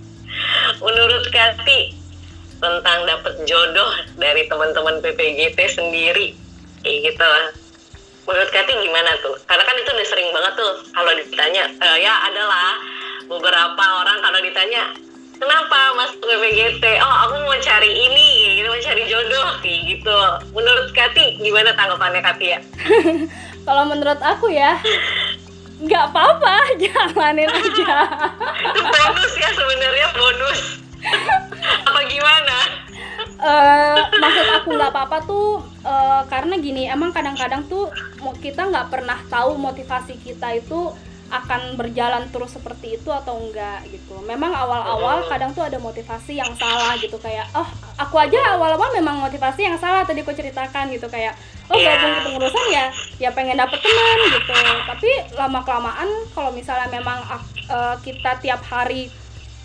Menurut 0.80 1.28
Kati 1.28 1.92
tentang 2.56 3.04
dapet 3.04 3.34
jodoh 3.44 3.90
dari 4.16 4.48
teman-teman 4.48 5.02
PPGT 5.04 5.58
sendiri 5.68 6.32
kayak 6.80 7.12
gitu 7.12 7.30
menurut 8.26 8.50
Kati 8.50 8.72
gimana 8.82 9.10
tuh? 9.22 9.38
Karena 9.46 9.62
kan 9.62 9.74
itu 9.78 9.90
udah 9.94 10.06
sering 10.06 10.28
banget 10.34 10.52
tuh 10.58 10.72
kalau 10.90 11.12
ditanya, 11.14 11.62
e, 11.70 11.88
ya 12.02 12.14
adalah 12.26 12.68
beberapa 13.30 13.84
orang 14.02 14.18
kalau 14.22 14.38
ditanya 14.42 14.82
kenapa 15.38 15.78
mas 15.94 16.12
PPGT? 16.18 16.84
Oh 16.98 17.14
aku 17.26 17.34
mau 17.46 17.56
cari 17.62 17.90
ini, 17.90 18.58
gitu 18.58 18.66
mau 18.66 18.82
cari 18.82 19.02
jodoh, 19.06 19.48
gitu. 19.62 20.18
Menurut 20.52 20.90
Kati 20.90 21.38
gimana 21.38 21.70
tanggapannya 21.78 22.20
Kati 22.20 22.46
ya? 22.50 22.60
kalau 23.66 23.86
menurut 23.86 24.18
aku 24.18 24.50
ya 24.50 24.74
nggak 25.76 26.04
apa-apa, 26.10 26.54
jalanin 26.82 27.50
aja. 27.52 27.94
itu 28.74 28.80
bonus 28.82 29.32
ya 29.38 29.50
sebenarnya 29.54 30.06
bonus. 30.18 30.60
apa 31.86 32.00
gimana? 32.10 32.86
uh, 33.40 33.98
maksud 34.16 34.46
aku 34.60 34.68
nggak 34.76 34.90
apa-apa 34.92 35.18
tuh 35.26 35.48
uh, 35.84 36.22
karena 36.28 36.54
gini 36.60 36.88
emang 36.88 37.12
kadang-kadang 37.12 37.64
tuh 37.68 37.88
kita 38.34 38.66
nggak 38.66 38.88
pernah 38.90 39.18
tahu 39.30 39.54
motivasi 39.54 40.18
kita 40.18 40.56
itu 40.56 40.90
akan 41.26 41.74
berjalan 41.74 42.30
terus 42.30 42.54
seperti 42.54 43.02
itu 43.02 43.10
atau 43.10 43.34
enggak 43.42 43.82
gitu. 43.90 44.14
Memang 44.22 44.54
awal-awal 44.54 45.26
kadang 45.26 45.50
tuh 45.50 45.66
ada 45.66 45.74
motivasi 45.74 46.38
yang 46.38 46.54
salah 46.54 46.94
gitu 47.02 47.18
kayak 47.18 47.50
oh 47.50 47.66
aku 47.98 48.14
aja 48.22 48.54
awal-awal 48.54 48.94
memang 48.94 49.18
motivasi 49.18 49.66
yang 49.66 49.74
salah 49.74 50.06
tadi 50.06 50.22
aku 50.22 50.30
ceritakan 50.30 50.86
gitu 50.94 51.10
kayak 51.10 51.34
oh 51.66 51.74
Iya. 51.74 51.98
gabung 51.98 52.14
ke 52.14 52.20
pengurusan 52.30 52.66
ya 52.70 52.86
ya 53.18 53.30
pengen 53.34 53.58
dapet 53.58 53.74
teman 53.82 54.18
gitu. 54.38 54.54
Tapi 54.86 55.10
lama 55.34 55.60
kelamaan 55.66 56.08
kalau 56.30 56.54
misalnya 56.54 56.86
memang 56.94 57.18
eh, 57.74 57.94
kita 58.06 58.38
tiap 58.38 58.62
hari 58.62 59.10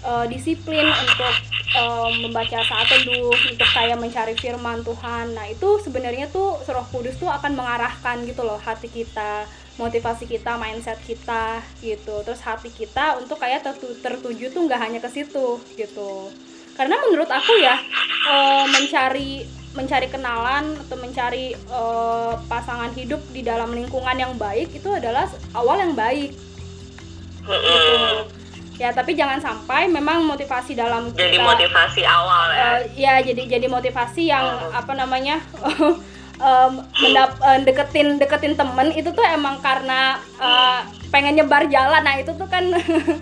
eh, 0.01 0.25
disiplin 0.29 0.85
untuk 0.85 1.33
eh, 1.77 2.09
membaca 2.21 2.59
saat 2.65 2.87
teduh 2.89 3.31
untuk 3.31 3.69
kayak 3.71 3.97
mencari 3.97 4.33
firman 4.35 4.81
Tuhan. 4.81 5.33
Nah, 5.37 5.45
itu 5.47 5.79
sebenarnya 5.81 6.27
tuh 6.29 6.59
Roh 6.67 6.87
Kudus 6.91 7.17
tuh 7.17 7.29
akan 7.29 7.55
mengarahkan 7.55 8.25
gitu 8.25 8.41
loh 8.43 8.59
hati 8.59 8.89
kita, 8.89 9.45
motivasi 9.79 10.27
kita, 10.27 10.57
mindset 10.59 10.99
kita 11.05 11.63
gitu. 11.79 12.21
Terus 12.25 12.41
hati 12.43 12.69
kita 12.69 13.21
untuk 13.21 13.39
kayak 13.39 13.63
tertu- 13.63 13.97
tertuju 14.01 14.51
tuh 14.51 14.67
nggak 14.67 14.81
hanya 14.81 14.99
ke 14.99 15.09
situ 15.09 15.61
gitu. 15.77 16.29
Karena 16.75 16.97
menurut 17.07 17.29
aku 17.29 17.53
ya 17.61 17.77
eh, 18.29 18.65
mencari 18.67 19.61
mencari 19.71 20.11
kenalan 20.11 20.75
atau 20.75 20.99
mencari 20.99 21.55
eh, 21.55 22.33
pasangan 22.51 22.91
hidup 22.91 23.23
di 23.31 23.39
dalam 23.39 23.71
lingkungan 23.71 24.17
yang 24.19 24.35
baik 24.35 24.75
itu 24.75 24.91
adalah 24.91 25.31
awal 25.55 25.79
yang 25.79 25.95
baik 25.95 26.35
gitu. 27.41 27.95
Ya, 28.81 28.89
tapi 28.89 29.13
jangan 29.13 29.37
sampai 29.37 29.85
memang 29.87 30.25
motivasi 30.25 30.73
dalam 30.73 31.13
Jadi 31.13 31.37
kita 31.37 31.45
motivasi 31.45 32.01
awal 32.01 32.49
ya. 32.49 32.57
eh, 32.57 32.77
ya 32.97 33.13
jadi 33.21 33.41
jadi 33.47 33.67
motivasi 33.67 34.25
yang 34.25 34.41
Hmm. 34.41 34.73
apa 34.73 34.91
namanya 34.91 35.37
em, 36.41 36.71
mendap 36.97 37.37
eh, 37.39 37.59
deketin 37.61 38.17
deketin 38.17 38.55
temen 38.55 38.89
itu 38.91 39.05
tuh 39.07 39.21
emang 39.23 39.61
karena 39.61 40.17
eh, 40.35 40.79
pengen 41.07 41.37
nyebar 41.37 41.67
jalan 41.67 42.01
nah 42.01 42.17
itu 42.17 42.33
tuh 42.33 42.47
kan 42.47 42.65
eh, 42.73 43.21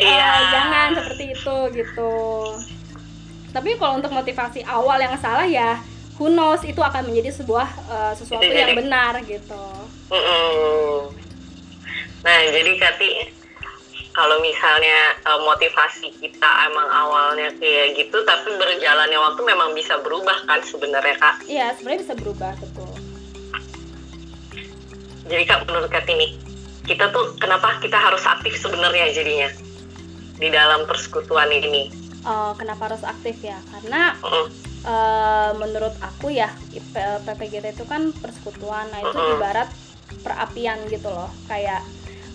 Iya. 0.00 0.30
jangan 0.50 0.88
seperti 0.96 1.24
itu 1.30 1.56
gitu 1.74 2.12
tapi 3.52 3.76
kalau 3.76 4.00
untuk 4.00 4.10
motivasi 4.10 4.64
awal 4.64 4.96
yang 4.96 5.14
salah 5.16 5.44
ya 5.44 5.84
who 6.16 6.26
knows 6.28 6.64
itu 6.64 6.80
akan 6.80 7.04
menjadi 7.04 7.28
sebuah 7.34 7.68
eh, 7.86 8.12
sesuatu 8.16 8.40
Itu 8.40 8.56
yang 8.56 8.72
jadi- 8.72 8.80
benar 8.80 9.12
gitu 9.20 9.62
Mm-mm. 10.08 11.12
Nah, 12.20 12.38
jadi 12.46 12.72
Kati, 12.74 13.08
kalau 14.14 14.38
misalnya 14.38 15.18
eh, 15.20 15.40
motivasi 15.42 16.08
kita 16.22 16.50
emang 16.70 16.86
awalnya 16.86 17.50
kayak 17.58 17.98
gitu, 17.98 18.22
tapi 18.22 18.54
berjalannya 18.54 19.18
waktu 19.18 19.40
memang 19.42 19.74
bisa 19.74 19.98
berubah 20.00 20.38
kan 20.46 20.62
sebenarnya 20.62 21.18
Kak. 21.18 21.42
iya 21.44 21.74
sebenarnya 21.74 22.00
bisa 22.06 22.14
berubah 22.16 22.54
betul 22.62 22.90
Jadi 25.24 25.44
Kak, 25.48 25.64
menurut 25.64 25.88
Kati 25.88 26.12
nih, 26.20 26.30
kita 26.84 27.08
tuh 27.08 27.32
kenapa 27.40 27.80
kita 27.80 27.96
harus 27.96 28.20
aktif 28.28 28.60
sebenarnya 28.60 29.08
jadinya 29.08 29.48
di 30.36 30.52
dalam 30.52 30.84
persekutuan 30.84 31.48
ini? 31.48 31.88
Eh, 32.24 32.52
kenapa 32.56 32.88
harus 32.88 33.04
aktif 33.04 33.36
ya 33.40 33.56
karena 33.72 34.16
Mm-mm. 34.20 34.46
eh, 34.84 35.50
menurut 35.60 35.96
aku 36.00 36.32
ya 36.32 36.52
PPGT 37.24 37.76
itu 37.76 37.84
kan 37.84 38.12
persekutuan 38.16 38.88
nah 38.88 39.00
itu 39.00 39.16
ibarat 39.36 39.68
perapian 40.20 40.80
gitu 40.88 41.08
loh 41.12 41.28
kayak 41.48 41.84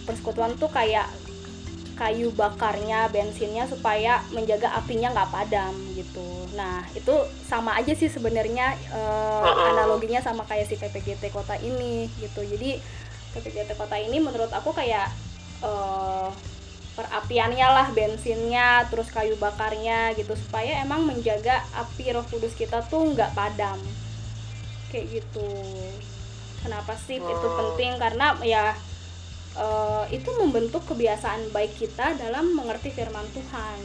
persekutuan 0.06 0.54
tuh 0.62 0.70
kayak 0.70 1.10
kayu 2.02 2.28
bakarnya 2.44 3.00
bensinnya 3.16 3.64
supaya 3.74 4.14
menjaga 4.36 4.68
apinya 4.80 5.08
nggak 5.14 5.32
padam 5.36 5.74
gitu. 6.00 6.30
Nah 6.60 6.76
itu 7.00 7.16
sama 7.52 7.72
aja 7.80 7.94
sih 8.02 8.10
sebenarnya 8.16 8.66
Mm-mm. 9.44 9.70
analoginya 9.72 10.20
sama 10.28 10.44
kayak 10.50 10.66
si 10.70 10.76
PPGT 10.82 11.24
kota 11.38 11.56
ini 11.70 11.94
gitu. 12.24 12.42
Jadi 12.52 12.70
PPGT 13.34 13.72
kota 13.82 13.96
ini 14.06 14.18
menurut 14.28 14.52
aku 14.60 14.70
kayak 14.80 15.08
eh, 15.70 16.30
perapiannya 16.98 17.68
lah 17.78 17.88
bensinnya 17.98 18.68
terus 18.92 19.10
kayu 19.16 19.36
bakarnya 19.46 19.98
gitu. 20.20 20.34
Supaya 20.44 20.72
emang 20.86 21.02
menjaga 21.10 21.56
api 21.84 22.06
roh 22.16 22.26
kudus 22.32 22.54
kita 22.62 22.78
tuh 22.92 23.02
nggak 23.14 23.32
padam. 23.38 23.80
Kayak 24.90 25.06
gitu. 25.24 25.48
Kenapa 26.64 26.94
sih 27.06 27.18
itu 27.24 27.48
Hmm. 27.48 27.56
penting? 27.60 27.92
Karena 28.04 28.26
ya 28.44 28.64
eh, 29.58 30.04
itu 30.14 30.30
membentuk 30.38 30.86
kebiasaan 30.86 31.50
baik 31.50 31.74
kita 31.80 32.14
dalam 32.20 32.54
mengerti 32.54 32.94
firman 32.94 33.26
Tuhan. 33.34 33.80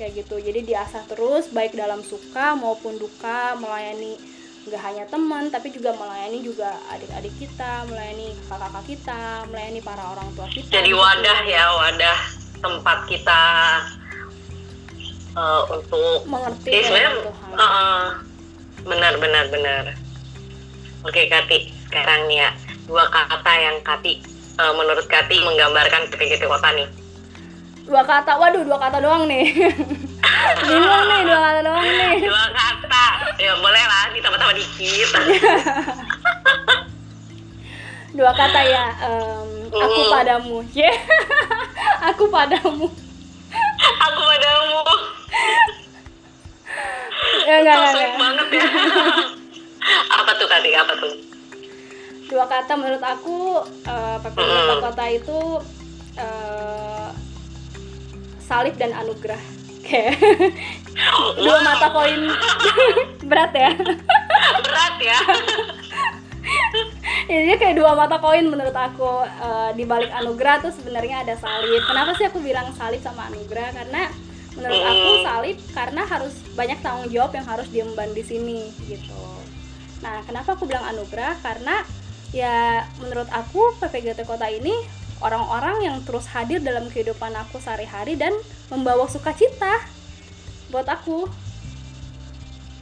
Kayak 0.00 0.24
gitu. 0.24 0.40
Jadi 0.40 0.60
diasah 0.66 1.04
terus 1.06 1.52
baik 1.52 1.76
dalam 1.76 2.00
suka 2.02 2.56
maupun 2.58 2.96
duka 2.98 3.54
melayani 3.60 4.18
nggak 4.62 4.78
hanya 4.78 5.04
teman 5.10 5.50
tapi 5.50 5.74
juga 5.74 5.90
melayani 5.98 6.38
juga 6.38 6.70
adik-adik 6.94 7.34
kita 7.34 7.82
melayani 7.90 8.30
kakak-kakak 8.46 8.84
kita 8.94 9.20
melayani 9.50 9.82
para 9.82 10.06
orang 10.06 10.30
tua 10.38 10.46
kita 10.46 10.70
Jadi 10.70 10.94
gitu. 10.94 11.02
wadah 11.02 11.38
ya, 11.42 11.64
wadah 11.82 12.18
tempat 12.62 12.98
kita 13.10 13.42
eh, 15.34 15.62
untuk 15.66 16.18
mengerti 16.30 16.70
Iya 16.70 16.82
sebenarnya 16.86 17.10
Tuhan. 17.26 17.50
Uh, 17.58 18.06
benar 18.86 19.12
benar 19.18 19.44
benar. 19.50 19.84
Oke 21.02 21.26
Kati, 21.26 21.74
sekarang 21.90 22.30
nih 22.30 22.46
ya. 22.46 22.50
Dua 22.86 23.10
kata 23.10 23.52
yang 23.58 23.82
Kati 23.82 24.31
uh, 24.54 24.72
menurut 24.72 25.04
Kati 25.04 25.36
menggambarkan 25.38 26.08
PPGT 26.08 26.44
kota 26.44 26.70
nih. 26.72 26.88
dua 27.82 27.98
kata 28.00 28.36
waduh 28.36 28.62
dua 28.62 28.78
kata 28.78 28.98
doang 28.98 29.26
nih 29.26 29.42
bingung 30.62 31.04
nih 31.04 31.20
dua 31.22 31.40
kata 31.42 31.60
doang 31.62 31.82
nih 31.82 32.14
Dua 32.22 32.44
kata, 32.48 33.04
ya 33.36 33.52
boleh 33.58 33.84
lah 33.84 34.04
ditambah-tambah 34.12 34.54
dikit. 34.54 35.08
dua 38.12 38.30
kata 38.30 38.60
ya 38.62 38.84
em, 39.02 39.48
aku 39.68 40.00
Hmm. 40.00 40.12
padamu 40.12 40.56
ya 40.70 40.92
aku 42.08 42.24
padamu 42.28 42.86
Aku 43.82 44.20
padamu. 44.22 44.78
ya 47.42 47.54
enggak 47.58 47.74
enggak, 47.74 47.90
enggak. 47.90 48.12
banget 48.16 48.48
ya. 48.52 48.66
apa 50.12 50.30
tuh 50.32 50.46
Kati? 50.46 50.70
Apa 50.72 50.92
tuh? 50.96 51.12
Dua 52.32 52.48
kata 52.48 52.72
menurut 52.74 53.04
aku 53.04 53.60
PPG 53.84 54.40
Hmm. 54.40 54.80
kota 54.80 55.04
itu 55.06 55.38
eh, 56.16 57.08
salib 58.40 58.74
dan 58.76 58.92
anugerah 58.94 59.42
kayak 59.86 60.16
dua 61.36 61.58
mata 61.60 61.88
koin 61.90 62.22
berat 63.28 63.52
ya 63.52 63.70
berat 64.58 64.96
ya. 64.98 65.18
Ini 67.22 67.54
kayak 67.54 67.78
dua 67.78 67.94
mata 67.94 68.18
koin 68.18 68.44
menurut 68.44 68.74
aku 68.74 69.22
Eh, 69.24 69.70
di 69.74 69.84
balik 69.84 70.10
anugerah 70.10 70.58
tuh 70.60 70.72
sebenarnya 70.72 71.22
ada 71.22 71.34
salib. 71.34 71.82
Kenapa 71.84 72.14
sih 72.14 72.26
aku 72.26 72.38
bilang 72.38 72.70
salib 72.72 72.98
sama 72.98 73.26
anugerah? 73.26 73.70
Karena 73.72 74.10
menurut 74.52 74.82
aku 74.82 75.08
Mm. 75.12 75.24
salib 75.24 75.56
karena 75.72 76.02
harus 76.04 76.34
banyak 76.52 76.78
tanggung 76.78 77.08
jawab 77.08 77.32
yang 77.32 77.46
harus 77.46 77.68
diemban 77.68 78.10
di 78.12 78.20
sini 78.20 78.60
gitu. 78.84 79.22
Nah, 80.02 80.20
kenapa 80.22 80.54
aku 80.54 80.66
bilang 80.66 80.82
anugerah? 80.84 81.38
Karena 81.40 81.82
ya 82.32 82.88
menurut 82.98 83.28
aku 83.28 83.76
PPGT 83.78 84.24
Kota 84.24 84.48
ini 84.48 84.72
orang-orang 85.22 85.86
yang 85.86 85.96
terus 86.02 86.26
hadir 86.32 86.58
dalam 86.58 86.90
kehidupan 86.90 87.30
aku 87.38 87.62
sehari-hari 87.62 88.18
dan 88.18 88.34
membawa 88.72 89.06
sukacita 89.06 89.84
buat 90.72 90.88
aku. 90.88 91.28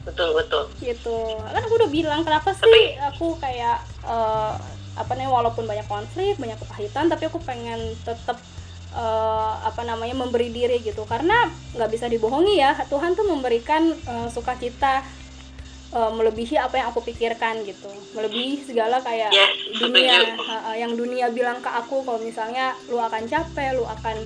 Betul 0.01 0.33
betul. 0.33 0.65
gitu. 0.81 1.37
Kan 1.37 1.61
aku 1.61 1.75
udah 1.77 1.91
bilang 1.91 2.25
kenapa 2.25 2.57
sih 2.57 2.65
Tapi- 2.65 2.97
aku 3.13 3.37
kayak 3.37 3.77
eh, 4.07 4.53
apa 4.97 5.11
namanya 5.15 5.31
walaupun 5.31 5.63
banyak 5.69 5.87
konflik 5.87 6.35
banyak 6.35 6.57
kepahitan 6.59 7.07
tapi 7.07 7.29
aku 7.29 7.37
pengen 7.45 7.93
tetap 8.01 8.41
eh, 8.97 9.53
apa 9.61 9.85
namanya 9.85 10.17
memberi 10.17 10.49
diri 10.49 10.81
gitu. 10.81 11.05
Karena 11.05 11.45
nggak 11.77 11.91
bisa 11.93 12.09
dibohongi 12.09 12.57
ya 12.57 12.73
Tuhan 12.89 13.13
tuh 13.13 13.29
memberikan 13.29 13.93
eh, 13.93 14.27
sukacita 14.33 15.05
eh, 15.91 16.11
melebihi 16.11 16.55
apa 16.55 16.79
yang 16.79 16.87
aku 16.91 17.03
pikirkan 17.03 17.63
gitu. 17.67 17.91
Melebihi 18.15 18.63
segala 18.63 19.03
kayak 19.03 19.31
Yes, 19.31 19.79
dunia 19.79 20.15
eh, 20.39 20.75
yang 20.79 20.95
dunia 20.95 21.27
bilang 21.31 21.59
ke 21.59 21.69
aku 21.69 22.03
kalau 22.07 22.19
misalnya 22.23 22.75
lu 22.87 22.99
akan 22.99 23.27
capek 23.27 23.75
lu 23.75 23.83
akan 23.83 24.17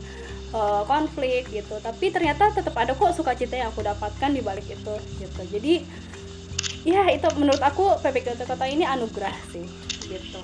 eh, 0.53 0.83
konflik 0.85 1.49
gitu. 1.49 1.75
Tapi 1.81 2.13
ternyata 2.13 2.53
tetap 2.53 2.75
ada 2.77 2.93
kok 2.93 3.13
sukacita 3.17 3.57
yang 3.57 3.73
aku 3.73 3.81
dapatkan 3.81 4.29
di 4.29 4.41
balik 4.45 4.65
itu 4.69 4.95
gitu. 5.17 5.41
Jadi 5.49 5.73
ya 6.85 7.09
itu 7.09 7.25
menurut 7.41 7.61
aku 7.61 7.97
PPKT 8.01 8.45
Kota 8.45 8.65
ini 8.69 8.85
anugerah 8.85 9.33
sih 9.49 9.65
gitu. 10.05 10.41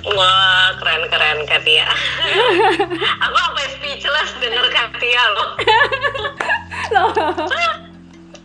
Wah, 0.00 0.80
keren-keren 0.80 1.44
Katia. 1.44 1.84
Aku 3.28 3.36
sampai 3.36 3.68
speechless 3.68 4.32
denger 4.40 4.64
Katia 4.72 5.22
loh. 5.36 5.48
loh 6.96 7.89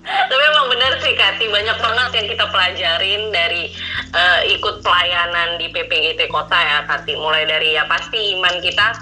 Tapi 0.06 0.44
emang 0.54 0.70
bener 0.70 0.94
sih 1.02 1.18
Kati, 1.18 1.50
banyak 1.50 1.78
banget 1.82 2.10
yang 2.14 2.28
kita 2.30 2.46
pelajarin 2.54 3.22
dari 3.34 3.74
eh, 4.14 4.40
ikut 4.54 4.86
pelayanan 4.86 5.58
di 5.58 5.70
PPGT 5.74 6.30
Kota 6.30 6.56
ya 6.56 6.86
Kati. 6.86 7.18
Mulai 7.18 7.50
dari 7.50 7.74
ya 7.74 7.90
pasti 7.90 8.38
iman 8.38 8.62
kita 8.62 8.94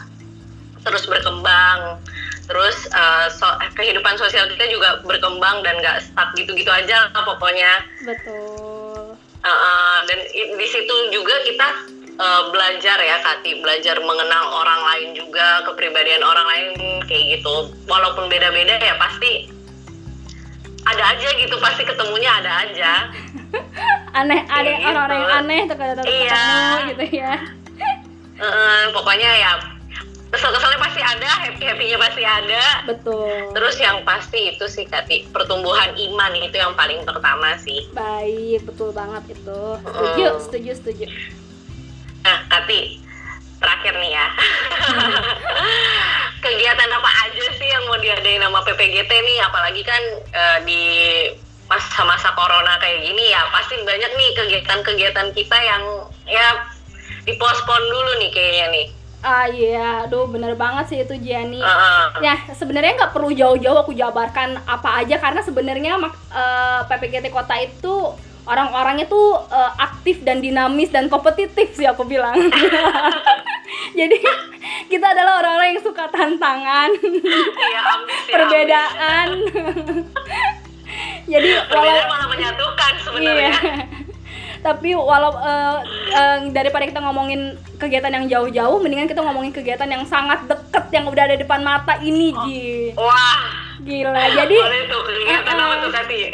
terus 0.83 1.07
berkembang, 1.07 1.99
terus 2.47 2.87
eh, 2.91 3.27
so- 3.31 3.59
kehidupan 3.75 4.15
sosial 4.15 4.47
kita 4.47 4.67
juga 4.71 5.03
berkembang 5.03 5.63
dan 5.63 5.79
gak 5.83 6.03
stuck 6.03 6.31
gitu-gitu 6.39 6.71
aja 6.71 7.11
lah 7.11 7.23
pokoknya. 7.23 7.83
betul 8.03 8.83
Uh, 9.43 9.51
uh, 9.51 9.95
dan 10.07 10.23
di 10.55 10.67
situ 10.71 10.95
juga 11.11 11.35
kita 11.43 11.67
uh, 12.15 12.47
belajar 12.55 12.95
ya 12.95 13.19
Kati, 13.19 13.59
belajar 13.59 13.99
mengenal 13.99 14.55
orang 14.55 14.81
lain 14.87 15.09
juga, 15.19 15.67
kepribadian 15.67 16.23
orang 16.23 16.47
lain 16.47 16.69
kayak 17.11 17.39
gitu. 17.39 17.75
Walaupun 17.83 18.31
beda-beda 18.31 18.79
ya 18.79 18.95
pasti 18.95 19.51
ada 20.83 21.03
aja 21.15 21.27
gitu, 21.39 21.55
pasti 21.59 21.83
ketemunya 21.87 22.31
ada 22.43 22.51
aja. 22.67 22.91
aneh, 24.19 24.41
ada 24.45 24.69
gitu. 24.77 24.87
orang-orang 24.87 25.19
yang 25.19 25.33
aneh 25.43 25.61
terkadang 25.69 26.05
iya. 26.05 26.31
ketemu 26.31 26.77
gitu 26.91 27.05
ya. 27.17 27.33
Uh, 28.33 28.83
pokoknya 28.91 29.29
ya 29.39 29.51
kesel-keselnya 30.33 30.79
pasti 30.81 31.01
ada, 31.05 31.29
happy-happynya 31.45 31.97
pasti 32.01 32.23
ada. 32.25 32.65
Betul. 32.89 33.53
Terus 33.53 33.75
yang 33.77 34.01
pasti 34.01 34.57
itu 34.57 34.65
sih 34.65 34.89
Kati, 34.89 35.29
pertumbuhan 35.29 35.93
iman 35.93 36.31
itu 36.33 36.57
yang 36.57 36.73
paling 36.73 37.05
pertama 37.05 37.53
sih. 37.61 37.85
Baik, 37.93 38.65
betul 38.65 38.89
banget 38.89 39.37
itu. 39.37 39.61
Setuju, 39.85 40.25
hmm. 40.25 40.41
setuju, 40.41 40.71
setuju. 40.73 41.05
Nah, 42.25 42.37
Kati, 42.49 43.02
terakhir 43.63 43.95
nih 43.95 44.11
ya. 44.11 44.27
Kegiatan 46.43 46.91
apa 46.91 47.09
aja 47.23 47.45
sih 47.55 47.67
yang 47.71 47.87
mau 47.87 47.95
diadain 47.95 48.43
sama 48.43 48.59
PPGT 48.67 49.11
nih, 49.11 49.39
apalagi 49.47 49.81
kan 49.87 50.03
uh, 50.35 50.59
di 50.67 50.83
masa-masa 51.71 52.35
corona 52.35 52.75
kayak 52.83 53.07
gini 53.07 53.31
ya, 53.31 53.47
pasti 53.55 53.79
banyak 53.79 54.11
nih 54.19 54.29
kegiatan-kegiatan 54.35 55.31
kita 55.31 55.57
yang 55.63 55.83
ya 56.27 56.67
dipospon 57.23 57.79
dulu 57.87 58.19
nih 58.19 58.29
kayaknya 58.35 58.67
nih 58.75 58.87
Ah 59.23 59.47
iya, 59.47 60.03
aduh 60.03 60.27
bener 60.27 60.51
banget 60.59 60.85
sih 60.91 60.99
itu 60.99 61.15
Gianni. 61.23 61.63
Uh, 61.63 62.11
ya 62.19 62.35
sebenarnya 62.51 62.99
nggak 62.99 63.15
perlu 63.15 63.31
jauh-jauh 63.31 63.79
aku 63.79 63.95
jabarkan 63.95 64.59
apa 64.67 64.99
aja 64.99 65.15
karena 65.15 65.39
sebenarnya 65.39 65.95
uh, 65.95 66.11
eh, 66.11 66.79
PPGT 66.91 67.31
Kota 67.31 67.55
itu 67.55 68.11
orang-orangnya 68.43 69.07
tuh 69.07 69.39
uh, 69.47 69.71
aktif 69.79 70.19
dan 70.27 70.43
dinamis 70.43 70.91
dan 70.91 71.07
kompetitif 71.07 71.71
sih 71.71 71.87
aku 71.87 72.03
bilang. 72.03 72.35
Jadi 73.99 74.17
kita 74.89 75.05
adalah 75.05 75.41
orang-orang 75.45 75.77
yang 75.77 75.83
suka 75.85 76.09
tantangan, 76.09 76.89
iya, 76.97 77.81
ambis, 77.93 78.21
ya, 78.25 78.33
perbedaan. 78.33 79.27
Jadi 81.29 81.49
walau 81.69 82.05
malah 82.09 82.27
menyatukan 82.29 82.93
sebenarnya. 83.05 83.53
Iya. 83.53 83.75
Tapi 84.63 84.95
walau 84.95 85.35
uh, 85.35 85.83
uh, 86.15 86.37
daripada 86.55 86.87
kita 86.87 87.03
ngomongin 87.03 87.59
kegiatan 87.75 88.15
yang 88.15 88.25
jauh-jauh 88.31 88.79
mendingan 88.79 89.11
kita 89.11 89.19
ngomongin 89.19 89.51
kegiatan 89.51 89.91
yang 89.91 90.07
sangat 90.07 90.47
deket 90.47 90.87
yang 90.95 91.05
udah 91.11 91.23
ada 91.27 91.35
di 91.35 91.43
depan 91.43 91.61
mata 91.61 91.99
ini 91.99 92.31
oh. 92.31 92.47
Ji. 92.47 92.95
Wah. 92.95 93.43
Gila. 93.83 94.15
Jadi 94.39 94.57
uh, 94.57 95.83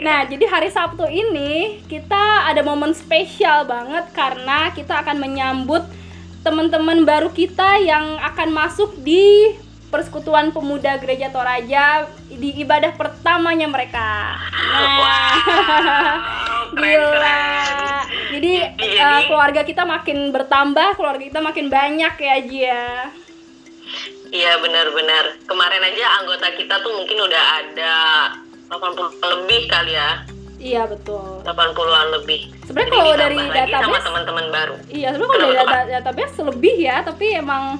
nah 0.05 0.21
jadi 0.29 0.45
hari 0.45 0.69
Sabtu 0.69 1.09
ini 1.09 1.81
kita 1.89 2.45
ada 2.45 2.61
momen 2.61 2.93
spesial 2.93 3.65
banget 3.65 4.05
karena 4.13 4.69
kita 4.77 5.01
akan 5.01 5.17
menyambut 5.17 5.81
teman-teman 6.39 7.03
baru 7.03 7.29
kita 7.31 7.83
yang 7.83 8.15
akan 8.23 8.49
masuk 8.55 8.95
di 9.03 9.55
Persekutuan 9.89 10.53
Pemuda 10.53 11.01
Gereja 11.01 11.33
Toraja 11.33 12.05
di 12.29 12.61
ibadah 12.61 12.93
pertamanya 12.93 13.65
mereka. 13.65 14.37
Nah, 14.53 14.97
wow, 15.01 15.33
gila. 16.77 17.41
Jadi, 18.29 18.53
Jadi 18.77 18.97
uh, 19.01 19.21
keluarga 19.25 19.65
kita 19.65 19.83
makin 19.89 20.29
bertambah, 20.29 20.93
keluarga 20.93 21.25
kita 21.25 21.41
makin 21.41 21.73
banyak 21.73 22.13
ya 22.21 22.35
Ji 22.45 22.59
ya. 22.69 22.85
Iya 24.29 24.61
benar-benar. 24.61 25.41
Kemarin 25.49 25.81
aja 25.81 26.05
anggota 26.21 26.53
kita 26.53 26.85
tuh 26.85 26.93
mungkin 26.93 27.17
udah 27.25 27.43
ada 27.65 27.93
80 28.69 29.17
lebih 29.17 29.65
kali 29.65 29.97
ya. 29.97 30.21
Iya 30.59 30.91
betul. 30.91 31.39
80-an 31.47 32.07
lebih. 32.19 32.51
Sebenarnya 32.67 32.91
kalau 32.91 33.15
dari 33.15 33.39
database 33.47 33.83
sama 33.87 33.99
teman-teman 34.03 34.45
baru. 34.51 34.75
Iya, 34.91 35.07
sebenarnya 35.15 35.39
kalau 35.39 35.55
dari 35.55 35.91
database 35.95 36.35
lebih 36.43 36.75
ya, 36.83 36.97
tapi 37.07 37.25
emang 37.31 37.79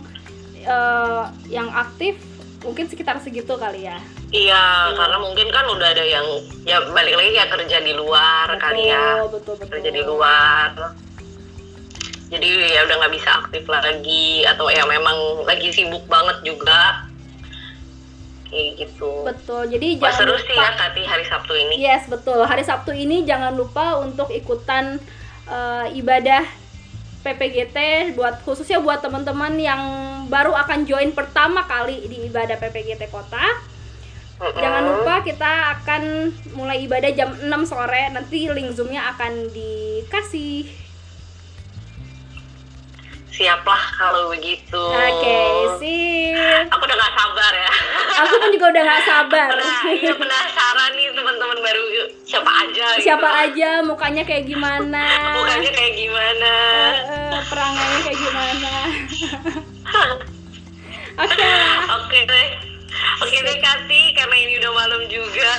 uh, 0.64 1.28
yang 1.52 1.68
aktif 1.76 2.16
mungkin 2.64 2.86
sekitar 2.92 3.16
segitu 3.24 3.56
kali 3.56 3.88
ya 3.88 3.98
iya 4.36 4.92
hmm. 4.92 4.96
karena 5.00 5.18
mungkin 5.24 5.48
kan 5.48 5.66
udah 5.72 5.88
ada 5.96 6.04
yang 6.04 6.28
ya 6.68 6.78
balik 6.92 7.16
lagi 7.16 7.32
ya 7.40 7.46
kerja 7.48 7.78
di 7.80 7.94
luar 7.96 8.48
betul, 8.52 8.64
kali 8.64 8.82
ya 8.92 9.08
betul, 9.32 9.54
betul. 9.56 9.72
kerja 9.72 9.90
di 9.96 10.02
luar 10.04 10.70
jadi 12.30 12.50
ya 12.78 12.80
udah 12.86 12.96
nggak 13.00 13.14
bisa 13.16 13.30
aktif 13.42 13.64
lagi 13.66 14.46
atau 14.46 14.70
ya 14.70 14.84
memang 14.86 15.48
lagi 15.48 15.72
sibuk 15.72 16.04
banget 16.06 16.38
juga 16.46 17.09
kayak 18.50 18.70
gitu. 18.86 19.24
Betul 19.24 19.62
jadi 19.70 19.88
Wah, 19.98 20.10
jangan 20.10 20.18
seru 20.20 20.36
lupa, 20.36 20.46
sih 20.50 20.56
ya 20.58 20.70
Kati 20.76 21.02
hari 21.06 21.26
Sabtu 21.26 21.54
ini. 21.56 21.76
Yes 21.80 22.04
betul. 22.10 22.40
Hari 22.44 22.64
Sabtu 22.66 22.92
ini 22.92 23.24
jangan 23.24 23.54
lupa 23.54 24.02
untuk 24.02 24.28
ikutan 24.34 24.98
uh, 25.48 25.86
ibadah 25.94 26.44
PPGT 27.22 27.78
buat 28.16 28.42
khususnya 28.44 28.80
buat 28.80 29.04
teman-teman 29.04 29.54
yang 29.60 29.82
baru 30.32 30.56
akan 30.56 30.88
join 30.88 31.12
pertama 31.12 31.68
kali 31.68 32.04
di 32.08 32.28
ibadah 32.28 32.58
PPGT 32.58 33.12
Kota. 33.12 33.44
Jangan 34.40 34.84
lupa 34.88 35.20
kita 35.20 35.76
akan 35.76 36.32
mulai 36.56 36.88
ibadah 36.88 37.12
jam 37.12 37.36
6 37.36 37.44
sore. 37.68 38.08
Nanti 38.08 38.48
link 38.48 38.72
Zoom-nya 38.72 39.12
akan 39.12 39.52
dikasih 39.52 40.64
siaplah 43.40 43.80
kalau 43.96 44.28
begitu. 44.36 44.76
Oke, 44.76 45.16
okay, 45.24 45.52
sip. 45.80 46.68
Aku 46.76 46.84
udah 46.84 46.98
gak 47.00 47.14
sabar 47.16 47.52
ya. 47.56 47.72
Aku 48.20 48.36
pun 48.36 48.50
juga 48.52 48.68
udah 48.76 48.84
gak 48.84 49.04
sabar. 49.08 49.48
Nah, 49.56 49.82
iya 49.96 50.12
penasaran 50.12 50.92
nih 51.00 51.08
teman-teman 51.16 51.58
baru 51.64 51.84
siapa 52.28 52.52
aja. 52.68 53.00
Gitu. 53.00 53.08
Siapa 53.08 53.30
gitu. 53.32 53.44
aja, 53.48 53.70
mukanya 53.88 54.28
kayak 54.28 54.44
gimana? 54.44 55.04
mukanya 55.40 55.72
kayak 55.72 55.94
gimana? 55.96 56.54
Uh, 57.00 57.40
uh, 57.40 57.42
perangannya 57.48 58.00
kayak 58.04 58.20
gimana? 58.20 58.72
Oke 61.20 61.32
okay. 61.32 61.56
Oke 61.96 62.04
okay, 62.12 62.22
deh. 62.28 62.48
Oke 63.24 63.38
deh 63.40 63.58
Kati, 63.64 64.02
karena 64.20 64.36
ini 64.36 64.54
udah 64.60 64.72
malam 64.76 65.02
juga. 65.08 65.52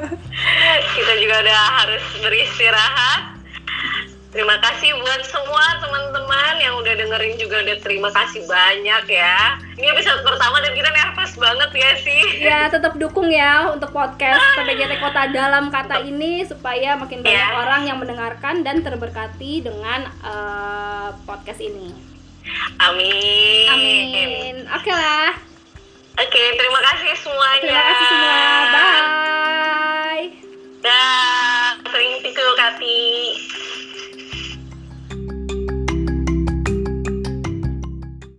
Kita 0.96 1.12
juga 1.16 1.40
udah 1.40 1.60
harus 1.80 2.04
beristirahat. 2.20 3.31
Terima 4.32 4.56
kasih 4.64 4.96
buat 4.96 5.28
semua 5.28 5.76
teman-teman 5.76 6.56
yang 6.56 6.72
udah 6.80 6.96
dengerin 6.96 7.36
juga 7.36 7.60
udah 7.68 7.76
terima 7.84 8.08
kasih 8.16 8.40
banyak 8.48 9.04
ya. 9.12 9.60
Ini 9.76 9.92
episode 9.92 10.24
pertama 10.24 10.56
dan 10.64 10.72
kita 10.72 10.88
nervous 10.88 11.36
banget 11.36 11.70
ya 11.76 11.90
sih. 12.00 12.22
Ya, 12.40 12.60
tetap 12.72 12.96
dukung 12.96 13.28
ya 13.28 13.68
untuk 13.68 13.92
podcast 13.92 14.40
PPGT 14.56 15.04
Kota 15.04 15.28
Dalam 15.28 15.68
Kata 15.68 16.00
ini 16.00 16.48
supaya 16.48 16.96
makin 16.96 17.20
ya. 17.20 17.28
banyak 17.28 17.50
ya. 17.52 17.60
orang 17.60 17.82
yang 17.84 17.98
mendengarkan 18.00 18.64
dan 18.64 18.80
terberkati 18.80 19.68
dengan 19.68 20.08
uh, 20.24 21.12
podcast 21.28 21.60
ini. 21.60 21.92
Amin. 22.80 23.68
Amin. 23.68 24.54
Oke 24.72 24.88
okay 24.88 24.96
lah. 24.96 25.36
Oke, 26.16 26.28
okay, 26.32 26.46
terima 26.56 26.80
kasih 26.80 27.12
semuanya. 27.20 27.68
Terima 27.68 27.84
kasih 27.84 28.06
semua. 28.08 28.40
Bye. 28.72 30.28
Dah, 30.80 31.76
sering 31.84 32.12
tiku 32.24 32.46
Kati. 32.56 33.00